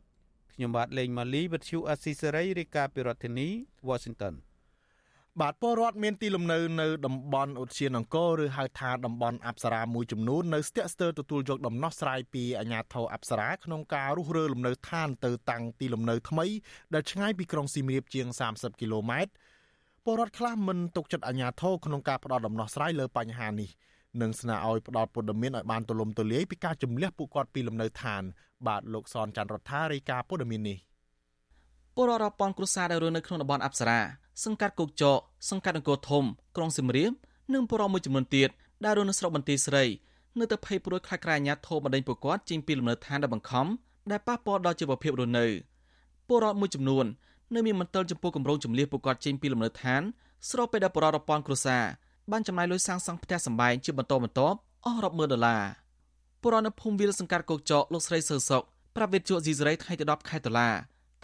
[0.53, 3.49] ខ្ញុំបាទលេងម៉ាលីវិទ្យុអស៊ីសេរីរាយការណ៍ពីរដ្ឋធានី
[3.89, 4.35] Washington
[5.41, 16.47] បាទពលរដ្ឋមានទីលំនៅនៅតំបន់ឧទ្យានអង្គរឬហៅថាតំបន់អប្សរាមួយចំនួននៅស្ទាក់ស្ទើរទទួលយកដំណោះស្រាយពីអាជ្ញាធរអប្សរាក្នុងការរុះរើលំនៅឋានទៅតាំងទីលំនៅថ្មី
[16.95, 19.33] ដែលឆ្ងាយពីក្រុងសៀមរាបជាង30គីឡូម៉ែត្រ
[20.05, 23.71] ពលរដ្ឋខ្លះមិនទុកចិត្តអាជ្ញាធរក្នុងការផ្ដល់ដំណោះស្រាយលើបញ្ហានេះ
[24.23, 28.23] និងស្នើឲ្យផ្ដល់ព័ត៌មានឲ្យបានទូលំទូលាយពីការជំលះពួកគាត់ពីលំនៅឋាន
[28.67, 30.79] បាទលោកសនច័ន្ទរដ្ឋារាយការណ៍ព័ត៌មាននេះ
[31.95, 33.99] ពលរដ្ឋរាប់ពាន់គ្រួសារដែលរស់នៅក្នុងតំបន់អប្សរា
[34.45, 35.21] សង្កាត់គោកចក
[35.51, 36.25] សង្កាត់អង្គរធំ
[36.57, 37.13] ក្រុងសៀមរាប
[37.55, 38.49] និងពលរដ្ឋមួយចំនួនទៀត
[38.85, 39.85] ដែលរស់នៅស្រុកបន្ទាយស្រី
[40.39, 43.67] នៅតែភ័យព្រួយខ្លាចក្រែអាញាធមបណ្ដេញពួកគាត់ចេញពីលំនៅឋានដែលបង្ខំ
[44.11, 45.47] ដែលប៉ះពាល់ដល់ជីវភាពរស់នៅ
[46.29, 47.07] ពលរដ្ឋមួយចំនួន
[47.55, 50.03] នៅមានមន្ទិលចំពោះគម្រោងចម្លៀសពួកគាត់ចេញពីលំនៅឋាន
[50.51, 51.85] ស្របពេលដែលពលរដ្ឋរាប់ពាន់គ្រួសារ
[52.31, 55.65] បានចំណាយលុយសាងសង់ផ្ទះសម្បែងជាបន្តបន្ទាប់អស់រាប់ម៉ឺនដុល្លារ
[56.43, 58.63] ពលរដ្ឋនៅភូមិវាលសង្កាត់គោកចកលោកស្រីសើសុក
[58.97, 60.69] ប្រាប់វិទ្យុស៊ីសេរីថ្ងៃទី10ខែតុលា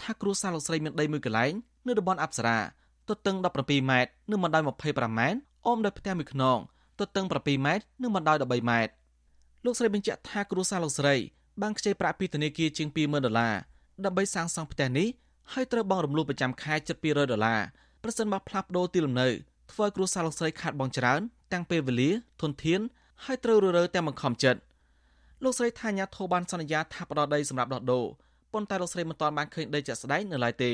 [0.01, 1.53] ថាគ្រួសារលោកស្រីមានដីមួយកន្លែង
[1.87, 2.59] នៅតំបន់អប្សរា
[3.11, 6.59] ទទឹង17ម៉ែត្រនិងបណ្ដោយ25ម៉ែត្រអមដោយផ្ទះមួយខ្នង
[7.00, 8.92] ទទឹង7ម៉ែត្រនិងបណ្ដោយ13ម៉ែត្រ
[9.64, 11.14] លោកស្រីបញ្ជាក់ថាគ្រួសារលោកស្រី
[11.62, 13.55] បានខ្ចីប្រាក់ពីធនាគារជាង20000ដុល្លារ
[14.05, 15.09] ដើម្បីសាងសង់ផ្ទះនេះ
[15.52, 17.61] ហើយត្រូវបង់រំលោះប្រចាំខែជិត200ដុល្លារ
[18.02, 19.28] ប្រសិនបើផ្លាស់ប្ដូរទីលំនៅ
[19.72, 21.20] ធ្វើឲ្យគ្រួសារលោកស្រីខាតបង់ច្រើន
[21.52, 22.11] ទាំងពេលវេលា
[22.42, 22.80] ធនធាន
[23.24, 24.61] ហើយត្រូវរើរើទាំងបង្ខំចិត្ត
[25.44, 28.05] លោកស្រីថាញាធោបានសន្យាថាផ្ដល់ដីសម្រាប់ដោះដូរ
[28.52, 30.72] ប៉ុន្តែលោកស្រីមិនទាន់បានឃើញដីជាក់ស្ដែងនៅឡើយទេ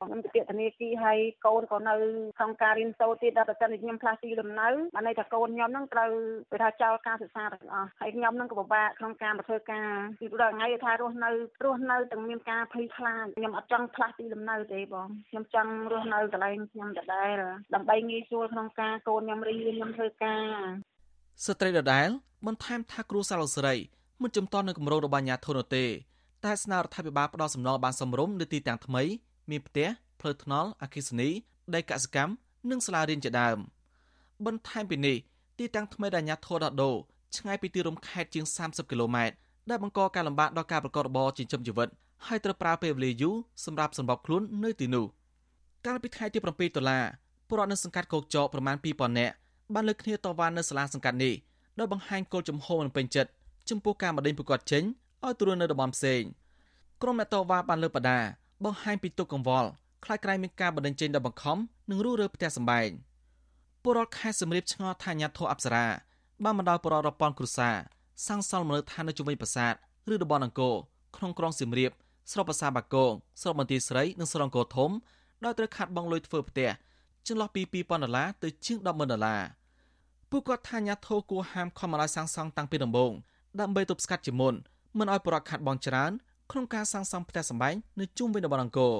[0.00, 1.94] ខ្ញុំទៅពាក្យធនាគារហើយកូនក៏នៅ
[2.38, 6.10] ក្នុងការរៀនសូត្រទៀតដល់តែខ្ញុំផ្លាស់ទីលំនៅបានន័យថាកូនខ្ញុំនឹងត្រូវ
[6.50, 9.90] គេថាចោលការសិក្សាទាំងអស់ហើយខ្ញុំនឹងក៏ពិបាកក្នុងការមកធ្វើការ
[10.20, 11.30] ពីព្រោះថ្ងៃថារស់នៅ
[11.64, 17.36] រស់នៅទាំងមានការភ័យខ្លាចខ្ញុំអត់ចង់ផ្លាស់ទីលំនៅទេបងខ្ញុំចង់រស់នៅកន្លែងខ្ញុំដដែល
[17.74, 20.48] ដើម្បីងាយស្រួលក្នុងការកូនខ្ញុំរៀនខ្ញុំធ្វើការ
[21.46, 22.08] ស្ត្រីដដែល
[22.46, 23.74] បន្ថែមថាគ្រូសាឡូស្រី
[24.22, 25.84] មិនចំតន់នៅគម្រោងរបស់អាញាធនទេ
[26.44, 29.02] តែស្នើរដ្ឋាភិបាលផ្ដល់សំណងបានសមរម្យនៅទីតាំងថ្មី
[29.50, 29.88] មានផ្ទះ
[30.20, 31.28] ផ្លូវថ្នល់អគិសនី
[31.74, 32.32] ដីកសិកម្ម
[32.70, 33.58] និងសាលារៀនជាដើម
[34.46, 35.16] បន្ថែមពីនេះ
[35.58, 36.96] ទីតាំងថ្មីដែលអាជ្ញាធរដោះដូរ
[37.36, 39.34] ឆ្ងាយពីទីរួមខេត្តជាង30គីឡូម៉ែត្រ
[39.70, 41.88] ដែលបង្កការលំបាកដល់ការប្រកបរបរចិញ្ចឹមជីវិត
[42.26, 45.06] ហើយត្រូវប្រើពេលវេលាយូរសម្រាប់សម្របខ្លួននៅទីនោះ
[45.86, 46.46] កាលពីថ្ងៃទី7
[46.76, 47.04] ដុល្លារ
[47.48, 49.34] ពលរដ្ឋនៅសង្កាត់គោកចកប្រមាណ2000នាក់
[49.74, 51.34] បានលើកគ្នាតវ៉ានៅសាលាសង្កាត់នេះ
[51.78, 53.30] ដោយបង្ហាញគោលជំហរមិនពេញចិត្ត
[53.70, 54.84] ចំពោះការបណ្តេញពួកគាត់ចេញ
[55.24, 56.22] ឲ្យទូរនៅតំបន់ផ្សេង
[57.02, 58.20] ក្រុមអ្នកតវ៉ាបានលើកបដា
[58.64, 59.68] បង្ហាញពីទុកកង្វល់
[60.04, 61.58] ខ្លាចក្រែងមានការបណ្តេញចេញដល់បង្ខំ
[61.90, 62.90] និងរੂរើផ្ទះសម្បែង
[63.82, 65.86] ពលរដ្ឋខេត្តសំរាបឆ្ងល់ថាញាធរអប្សរា
[66.44, 67.76] បានបណ្ដោយពលរដ្ឋរពាន់គ្រួសារ
[68.26, 69.74] សាងសង់មនៅឋាននៅជុំវិញប្រាសាទ
[70.12, 70.74] ឬតំបន់អង្គរ
[71.16, 71.92] ក្នុងក្រុងសៀមរាប
[72.32, 74.90] ស្រុកប្រាសាទបាគងស្រុកបន្ទាយស្រីនិងស្រុកអង្គរធំ
[75.44, 76.70] ដោយត្រូវខាត់បងលុយធ្វើផ្ទះ
[77.26, 79.42] ចន្លោះពី2000ដុល្លារទៅជាង100,000ដុល្លារ
[80.30, 83.12] ពួកគាត់ថាញាធរគួរហាមខំមកឲ្យសាងសង់តាំងពីដំបូង
[83.60, 84.54] ដើម្បីទប់ស្កាត់ជាមុន
[84.98, 86.12] មិនឲ្យប្រកខាត់បងច្រើន
[86.50, 88.96] ក្នុងការសាងសង់ផ្ទះសម្បែងនៅជុំវិញតំបន់អង្គរ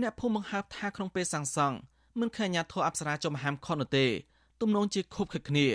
[0.00, 1.76] អ្នកភូមិបង្ហើបថាក្នុងពេលសាងសង់
[2.20, 4.06] មិនឃើញអាញាធរអប្សរាចំហាមខុសនោះទេ
[4.60, 5.66] ទំនងជាខុបខិតគ្នា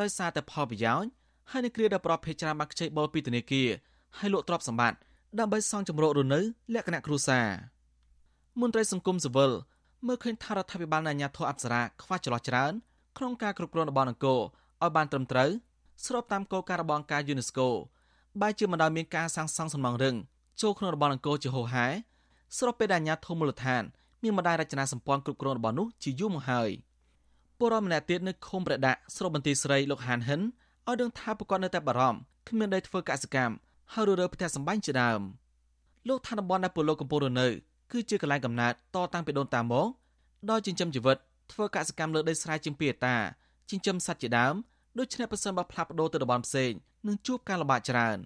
[0.00, 1.10] ដោយសារតែផលប្រយោជន៍
[1.50, 3.68] ហើយនៅគ្រាដែលប្រភេទច្រើនបាក់ខ្ចីបុលពីធនាគារ
[4.18, 4.98] ហើយលក់ទ្រព្យសម្បត្តិ
[5.38, 6.40] ដើម្បីសង់ចម្រោករនៅ
[6.74, 7.46] លក្ខណៈគ្រួសារ
[8.60, 9.52] មន្ត្រីសង្គមស៊ីវិល
[10.06, 12.72] មើលឃើញថារដ្ឋាភិបាលនៃអាញាធរអប្សរាខ្វះចន្លោះច្រើន
[13.18, 15.50] ក្នុងការគ្រប់គ្រងតំបន់អង្គរឲ្យបានត្រឹមត្រូវ
[16.06, 17.68] ស្របតាមគោលការណ៍របស់អង្គការ UNESCO
[18.40, 20.16] បែរជាមិនដែលមានការសាងសង់សំណង់រឹង
[20.62, 21.86] ចូលក្នុងតំបន់អង្គរជាហូរហែ
[22.58, 23.82] ស្របពេលដែលអាញាធមូលដ្ឋាន
[24.22, 26.70] មានម្ដាយរចនាសម្ព័ន្ធគ្រប់គ្រងរបស់នោះជាយូរមកហើយ
[27.58, 32.18] ពលរដ្ឋម្នាក់ទៀតនៅឃុំប្រដាក់ស្រុកបន្ទាយស្រីលោកហានហិនឲ្យដឹងថាប្រកបនៅតែបារម្ភ
[32.48, 33.54] គ្មានដីធ្វើកសិកម្ម
[33.92, 35.20] ហើយររើផ្ទះសម្បែងជាដើម
[36.08, 37.48] លោកថាតំបន់ដែលពលលោកកំពុងរនៅ
[37.92, 39.86] គឺជាកន្លែងកំណើតតតាំងពីដូនតាមក
[40.50, 41.16] ដោយចិញ្ចឹមជីវិត
[41.52, 43.16] ធ្វើកសិកម្មលើដីស្រែជាងពីអតា
[43.70, 44.54] ចិញ្ចឹមសត្វជាដើម
[44.98, 46.72] ដូច្នេះប្រសិនបើផ្លាស់ប្ដូរទៅតំបន់ផ្សេង
[47.06, 48.18] នឹងជួបការលំបាកច្រើន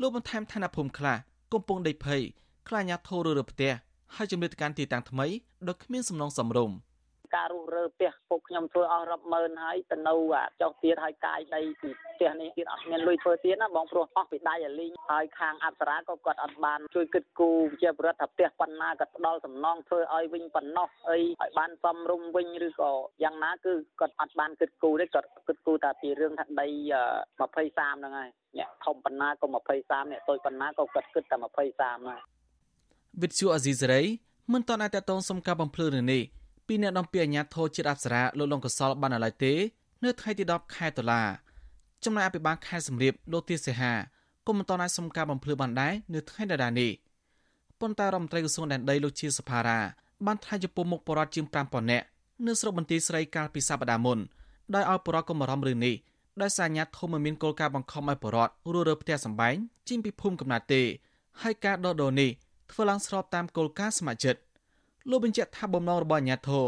[0.00, 1.16] លោកបន្ថែមថាអ្នកភូមិខ្លះ
[1.52, 2.22] កំពុងដេកភ័យ
[2.68, 3.72] ខ្លាចអាញាធររើផ្ទះ
[4.14, 5.26] ហើយជំរាបទៅកាន់ទីតាំងថ្មី
[5.68, 6.70] ដោយគ្មានសំណងសំរុំ។
[7.36, 10.14] ការរុះរើផ្ទះពុកខ្ញុំធ្វើអស់រាប់ម៉ឺនហើយទៅនៅ
[10.60, 32.20] ចុះទៀតហើយកាយដីពីផ្ទះនេះទៀតអត់មានលុយធ្វើទៀតណាបងព្រោះអស់ពីដៃអាលីងហើយខាងអប្សរាក៏គាត់អត់បានជួយគិតគូរជាប្រដ្ឋថាផ្ទះប៉ុណ្ណាក៏ផ្ដល់សំណងធ្វើឲ្យវិញប៉ុណ្ណោះអីឲ្យបានសំរុំវិញឬក៏យ៉ាងណាគឺគាត់អត់បានគិតគូរទេគាត់គិតគូរតែពីរឿងថាដី20 30ហ្នឹងហើយអ្នកធំប៉ុណ្ណាក៏20 30អ្នកតូចប៉ុណ្ណាក៏គាត់គិតតែ20 30ហ្នឹង
[33.22, 34.02] វិទ្យុអាស៊ីសេរី
[34.52, 36.22] មិនតន់អាចតតងសុំការបំភ្លឺនេះ
[36.72, 39.52] ពីអ្នកនាំពាក្យអាជ្ញាធរជាតិអប្សរាលោកលងកសលបានឡើយទេ
[40.04, 41.22] នៅថ្ងៃទី10ខែតុលា
[42.04, 43.92] ចំណែកអភិបាលខេត្តសំរាបលោកទាសេហា
[44.46, 46.90] ក៏មិនតន់អាចសុំការបំភ្លឺបានដែរនៅថ្ងៃដដែលនេះ
[47.80, 49.78] ប៉ុន្តែរដ្ឋមន្ត្រីក្រសួងដែនដីលោកជាសភារា
[50.26, 52.06] បានថ្លែងចំពោះមុខបរិវត្តជាង5000នាក់
[52.46, 54.18] នៅស្រុកបន្ទាយស្រីកាលពីសប្តាហ៍មុន
[54.74, 55.94] ដោយឲ្យបរិវត្តកុំបារម្ភរឿងនេះ
[56.42, 59.54] ដោយសារអាញាធមមិនមានគោលការណ៍បង្ខំឲ្យបរិវត្តរស់រើផ្ទះសម្បែង
[59.88, 60.82] ចេញពីភូមិកំណើតទេ
[61.42, 62.30] ហើយការដកដូរនេះ
[62.70, 64.40] ធ្វើឡើងស្របតាមគោលការណ៍ស្ម័គ្រចិត្ត
[65.08, 66.66] លោកបញ្ជាក់ថាបំណងរបស់អាញាធរ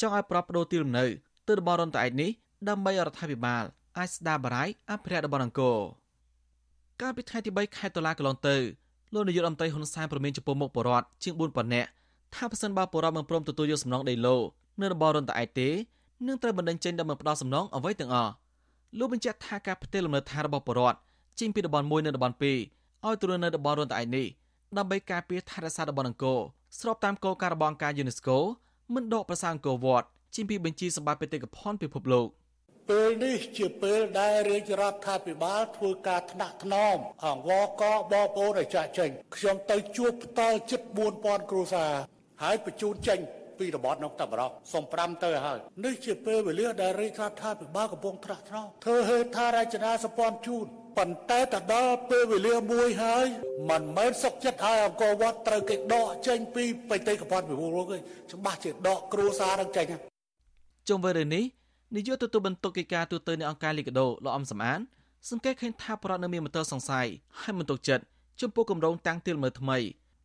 [0.00, 1.04] ចង់ឲ្យប្របប្តូរទីលំនៅ
[1.48, 2.30] ទៅតំបន់រនតឯកនេះ
[2.68, 3.64] ដើម្បីរដ្ឋាភិបាល
[3.98, 5.78] អាចស្ដារបារាយអភិរក្សតំបន់អង្គរ
[7.00, 8.56] កាលពីថ្ងៃទី3ខែតុលាកន្លងទៅ
[9.12, 11.84] លោកនាយករដ្ឋមន្ត្រីហ៊ុនសែនប្រមានចំពោះមុខបរដ្ឋជាង4ប៉ុណ្ណេះ
[12.34, 14.36] ថាប្រសិនបើបរដ្ឋមិនព្រមទទួលយកសំណងដីឡូ
[14.80, 15.68] នៅតំបន់រនតឯកទេ
[16.26, 18.32] នឹងត្រូវបណ្ដឹងចេញដើម្បីផ្ដោតសំណងអ្វីទាំងអស់
[18.98, 20.98] លោកបញ្ជាក់ថាការផ្ទេរលំនៅឋានរបស់បរដ្ឋ
[21.40, 22.60] ចេញពីតំបន់1នៅតំបន់2ឲ្យ
[23.20, 24.26] ទៅនៅតំបន់រនតឯកនេះ
[24.76, 26.40] ដើម្បីការពារថែរក្សាតំបន់អង្គរ
[26.78, 28.36] ស្របតាមគោលការណ៍របស់អង្គការ UNESCO
[28.94, 32.28] មិនដកប្រសាអង្គរវត្តចេញពីបញ្ជីសម្បត្តិបេតិកភណ្ឌពិភពលោក
[32.90, 40.80] ពេលនេះជាពេលដែលរាជរដ្ឋាភិបាលធ្វើការថ្នាក់ថ្នមអង្វរកបងប្អូនឲ្យចាក់ចេញខ្ញុំទៅជួបផ្ទាល់ជិត
[41.16, 41.92] 4000គ្រួសារ
[42.42, 43.18] ហើយបញ្ជូនចេញ
[43.58, 50.66] ពីរបបនោះតែម្ដងសុំ5ទៅហើយនេះជាពេលវេលាដែលរាជរដ្ឋាភិបាលកំពុងត្រាស់ត្រង់ធ្វើហេដ្ឋារចនាសម្ព័ន្ធជូន
[50.98, 53.26] ប៉ុន្តែទៅដល់ពេលវេលាមួយហើយ
[53.70, 57.98] មិនមែនសុកចិត្តឲ្យអង្គរវត្តត្រូវគេដកចេញពីបេតិកភណ្ឌពិភពលោកទេ
[58.32, 59.86] ច្បាស់ជាដកគ្រួសារនឹងចេញ
[60.88, 61.44] ជុំវិញរឿងនេះ
[61.94, 64.80] នាយកទទួលបន្ទុកកិច្ចការទូតនៃអង្គការលីកាដូលោកអំសំអាន
[65.30, 67.06] សង្កេតឃើញថាប្រដ្ឋនៅមានមន្ទិលសង្ស័យ
[67.40, 68.04] ហើយមិនទុកចិត្ត
[68.40, 69.78] ចំពោះគម្រោងតាំងទីលមើថ្មី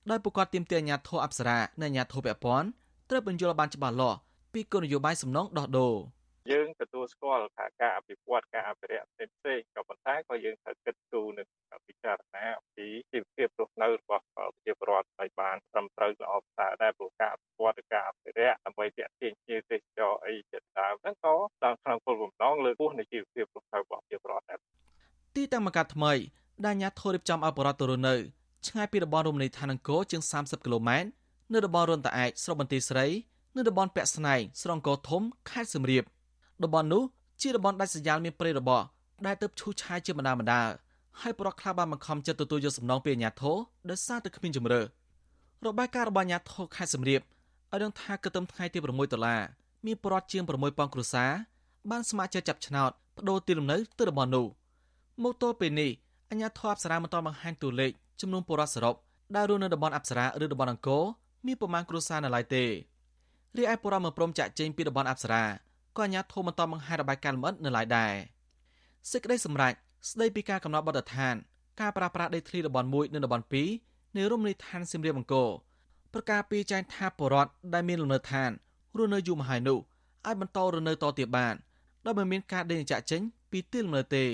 [0.10, 2.68] ដោយប្រកាសទាមទារអាជ្ញាធរអប្សរានិងអាជ្ញាធរពាក់ព័ន្ធ
[3.10, 4.18] ត្រូវបញ្យល់បានច្បាស់លាស់
[4.54, 5.96] ពីគោលនយោបាយសំណងដោះដូរ
[6.52, 11.48] យើងទទួលស្គាល់ថាការអភិវឌ្ឍការអភិរក្សផ្សេងៗក៏ប៉ុន្តែក៏យើងត្រូវគិតគូរនិង
[11.88, 24.60] ពិចារណាអំពីជីវភាពរស់នៅរបស់ប្រជាពលរដ្ឋឲ្យបានត្រឹមត្រូវល្អប្រសើរដែរព្រោះការអភិវឌ្ឍឬការអភិរក្សដើម្បីទាក់ទាញភ្ញៀវទេសចរអីជាដើមហ្នឹងក៏តាមក្នុងគោលបំណងលើកពោះនៃជីវភាពរស់នៅរបស់ប្រជាពលរដ្ឋដែរ
[25.36, 26.14] ទីតាំងមកកាថ្មី
[26.66, 28.16] ដែលអាញាធររៀបចំឲ្យបរិវត្តទៅរស់នៅ
[28.68, 31.19] ឆ្ងាយពីតំបន់រមណីយដ្ឋានអង្គរជាង30គីឡូម៉ែត្រ
[31.54, 33.06] នៅតំបន់រនតាឯកស្រុកបន្ទាយស្រី
[33.56, 36.04] និងតំបន់ពាក់ស្នែងស្រុកអង្គរធំខេត្តសៀមរាប
[36.64, 37.04] តំបន់នោះ
[37.42, 38.82] ជាតំបន់ដាច់ស្រយាលមានព្រៃរបោះ
[39.26, 40.64] ដែលទៅឈូសឆាយជាបណ្ដាបណ្ដា
[41.22, 43.58] ហើយប្រកខ្លះបានបង្ខំចិត្តទទួលយកសំណងពីអាជ្ញាធរ
[43.90, 44.82] ដោយសារតែគ្មានជំរឿ
[45.66, 49.42] របាយការណ៍របស់អាជ្ញាធរខេត្តសៀមរាបឲ្យដឹងថាគិតត្រឹមថ្ងៃទី6ដុល្លារ
[49.86, 51.32] មានប្រវត្តិជាង6000គ្រួសារ
[51.90, 54.46] បានស្ម័គ្រចិត្តចាប់ឆ្នោតបដូរទីលំនៅទៅតំបន់នោះ
[55.24, 55.92] មកទល់ពេលនេះ
[56.30, 57.92] អាជ្ញាធរអប្សរាមិនទាន់បង្ហាញតួលេខ
[58.22, 58.96] ចំនួនពលរដ្ឋសរុប
[59.36, 61.04] ដែលរស់នៅតំបន់អប្សរាឬតំបន់អង្គរ
[61.46, 62.66] មានប្រមាណគ្រួសារនៅឡើយទេ
[63.58, 65.44] រីឯពលរដ្ឋមិនព្រមចាក់ចេញពីតំបន់អប្សរា
[65.98, 68.14] ក៏អាជ្ញាធរមិនតបង្ហាញរបាយការណ៍លម្អិតនៅឡើយដែរ
[69.12, 69.74] សេចក្តីសម្រេច
[70.10, 71.36] ស្តីពីការកំណត់បទដ្ឋាន
[71.80, 73.46] ការប្រាស្រ័យដីធ្លីតំបន់1និងតំបន់
[73.80, 75.50] 2នៃរមណីយដ្ឋានសៀមរាបអង្គរ
[76.14, 78.52] ប្រកាសពីចែងថាបរដ្ឋដែលមានលំនៅឋាន
[78.98, 79.80] រស់នៅយូរមកហើយនោះ
[80.26, 81.56] អាចបន្តរស់នៅតទៀតបាន
[82.06, 83.22] ដោយមិនមានការដេញចាក់ចេញ
[83.52, 84.26] ពីទីលំនៅទេ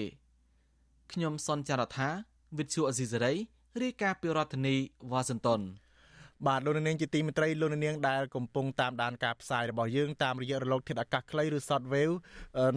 [1.12, 2.10] ខ្ញុំសនចាររថា
[2.58, 3.34] វិទ្យុអេស៊ីសេរី
[3.82, 4.76] រាយការណ៍ពីរដ្ឋធានី
[5.12, 5.62] វ៉ាស៊ីនតោន
[6.48, 12.16] បាទលោកនាងជាទីមេត្រីលោកនាងដែលកំពុងតាមដានការផ្សាយរបស់យើងតាមរយៈរលកធាតុអាកាសខ្លីឬ Shortwave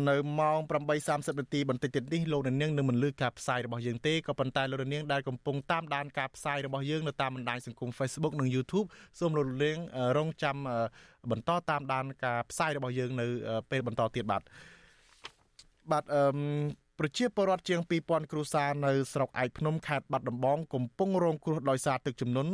[0.08, 0.58] នៅម៉ោង
[0.98, 8.86] 8:30នាទីបន្តិចទៀតនេះលោកនាងនឹងមិនលឺការផ្សាយរបស់យើងទេក៏ប៉ុន្តែលោកនាងដែលកំពុងតាមដានការផ្សាយរបស់យើងនៅតាមបណ្ដាញសង្គម Facebook និង YouTube
[9.18, 9.78] សូមលោកនាង
[10.18, 10.56] រងចាំ
[11.30, 13.26] បន្តតាមដានការផ្សាយរបស់យើងនៅ
[13.70, 14.42] ពេលបន្តទៀតបាទ
[15.90, 16.22] បាទអឺ
[17.00, 22.52] ប្រជាពលរដ្ឋជាង2000គ្រួសារនៅស្រុកឯកភ្នំខេត្តបាត់ដំបងកំពុងរងគ្រោះដោយសារទឹកជំនន់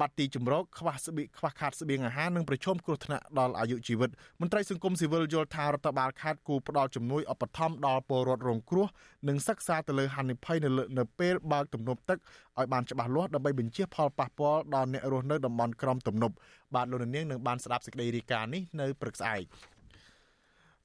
[0.00, 4.10] បាត់ទីជម្រកខ្វះស្បៀខ្វះខាតស្បៀងអាហារនិងប្រឈមគ្រោះថ្នាក់ដល់អាយុជីវិត
[4.40, 8.86] មន្ត្រីសង្គមស៊ីវិលយល់ថារដ្ឋបាលខេត្តគូផ្ដល់ជំនួយឧបត្ថម្ភដល់ពលរដ្ឋរងគ្រោះ
[9.28, 12.18] និងសិក្សាទៅលើហានិភ័យនៅនៅពេលបើកទំនប់ទឹក
[12.58, 16.34] ឲ្យបានច្បាស់លាស់ដើម្បីបញ្ជាផលប៉ះពាល់ដល់អ្នករស់នៅតំបន់ក្រំទំនប់
[16.74, 19.42] បាទលោកនាងនឹងបានស្ដាប់សេចក្តីរាយការណ៍នេះនៅព្រឹកស្អែក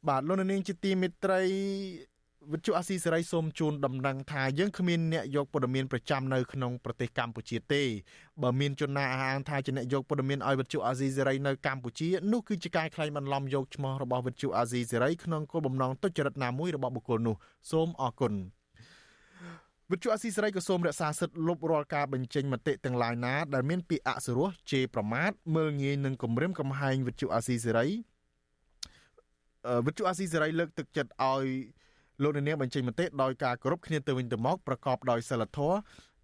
[0.07, 1.41] បាទលោកនាងជាទីមេត្រី
[2.51, 7.83] វិទ្យុអាស៊ីសេរីសូមជូនដំណឹងថាយើងគ្មានអ្នកយកព័ត៌មានប្រចាំនៅក្នុងប្រទេសកម្ពុជាទេ
[8.41, 17.35] បើមានជនណាអះអាងថាជាអ្នកយកព័ត៌មានឲ្យវិទ្យុអាស៊ីសេរីនៅកម្ពុជានោះគឺជាការក្លែងបន្លំយកឈ្មោះរបស់វិទ្យុអាស៊ីសេរីក្នុងគោលបំណងទុច្ចរិតណាមួយរបស់បុគ្គលនោះ
[17.71, 18.33] សូមអរគុណ
[19.91, 27.87] វិទ្យុអាស៊ីសេរីក៏សូមរក្សាសិទ្ធិលុបរាល់ការបញ្ចេញមតិទាំងឡាយណាដែលមានពាក្យអសុរោះជេរប្រមាថមើលងាយនិងគំរាមកំហែងវិទ្យុអាស៊ីសេរី
[29.85, 31.45] វិទ្យុអាស៊ីសេរីលើកទឹកចិត្តឲ្យ
[32.21, 35.77] លោកនាងបញ្ចេញមតិដោយការគោរពគ្នាទៅវិញទៅមកប្រកបដោយសិលធម៌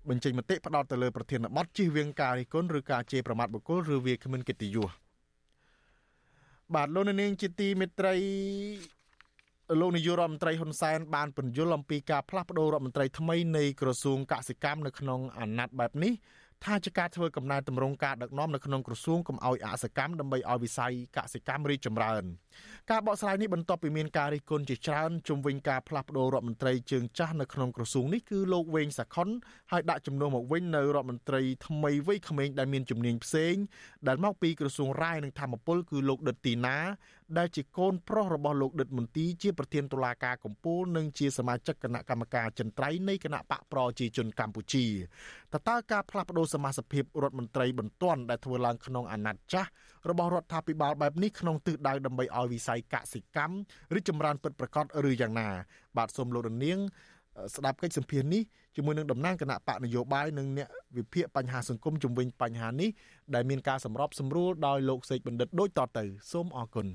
[0.09, 4.89] បញ្ចេញមតិផ្ដោតទៅលើប្រធានបទជិះវៀងការរិះគន់ឬការជេរប្រមាថបុគ្គលឬវាគ្មិនកិត្តិយស
[6.75, 8.15] បាទលោកនាងជាទីមេត្រី
[9.79, 16.13] លោកនាយករដ្ឋមន្ត្រីហ៊ុនសែនបានពន្យល់អំពីការផ្លាស់ប្តូររដ្ឋមន្ត្រីថ្មីនៃក្រសួងកសិកម្មនៅក្នុងអាណត្តិបែបនេះ
[16.65, 22.23] ថាជាការធ្វើកំណែតម្រង់ការដឹកនាំនៅក្នុងក្រសួងកុំឲ្យអសកម្មដើម្បីឲ្យវិស័យកសិកម្មរីកចម្រើន
[22.91, 29.27] ការបកស្រាយនេះបន្ទាប់ពីមានការរិះគន់ជាច្រើនជុំវិញការផ្លាស់ប្តូររដ្ឋមន្ត្រីជើងចាស់នៅក្នុងក្រសួងនេះគឺលោកវែងសាខុន
[29.71, 33.55] ហើយដាក់ជំនួសមកវិញនៅរដ្ឋមន្ត្រីថ្មីវ័យក្មេងដែលមានជំនាញផ្សេង
[34.07, 36.77] ដែលមកពីក្រសួងរាយនិងធម្មពលគឺលោកដិតទីណា
[37.37, 44.85] ដែលជាកូនប្រុសរបស់លោកដិតមន្ទីជាប្រធានតុលាការកំពូលនិងជាសមាជិកគណៈកម្មការចិនត្រៃនៃគណៈបកប្រជាជនកម្ពុជា
[45.53, 49.69] តើតើការផ្លាស់ប្តូរសមាជិករដ្ឋមន្ត្រីបន្ទាន់ដែលធ្វើឡើងក្នុងអាណត្តិចាស់
[50.09, 53.55] របស់រដ្ឋាភិបាលបែបនេះក្នុងទិសដៅដើម្បីឲ្យវិស័យកសិកម្ម
[53.97, 55.47] ឬចម្រើនពិតប្រាកដឬយ៉ាងណា
[55.97, 56.79] បាទសូមលោករនាង
[57.55, 58.43] ស្ដាប់កិច្ចសម្ភាសន៍នេះ
[58.75, 60.67] ជាមួយនឹងតំណាងគណៈបកនយោបាយនិងអ្នក
[60.97, 62.89] វិភាគបញ្ហាសង្គមជំវិញបញ្ហានេះ
[63.35, 66.87] ដែលមានការសម្របសម្រួលដោយលោកសេកបណ្ឌិតដូចតទៅសូមអរគុណ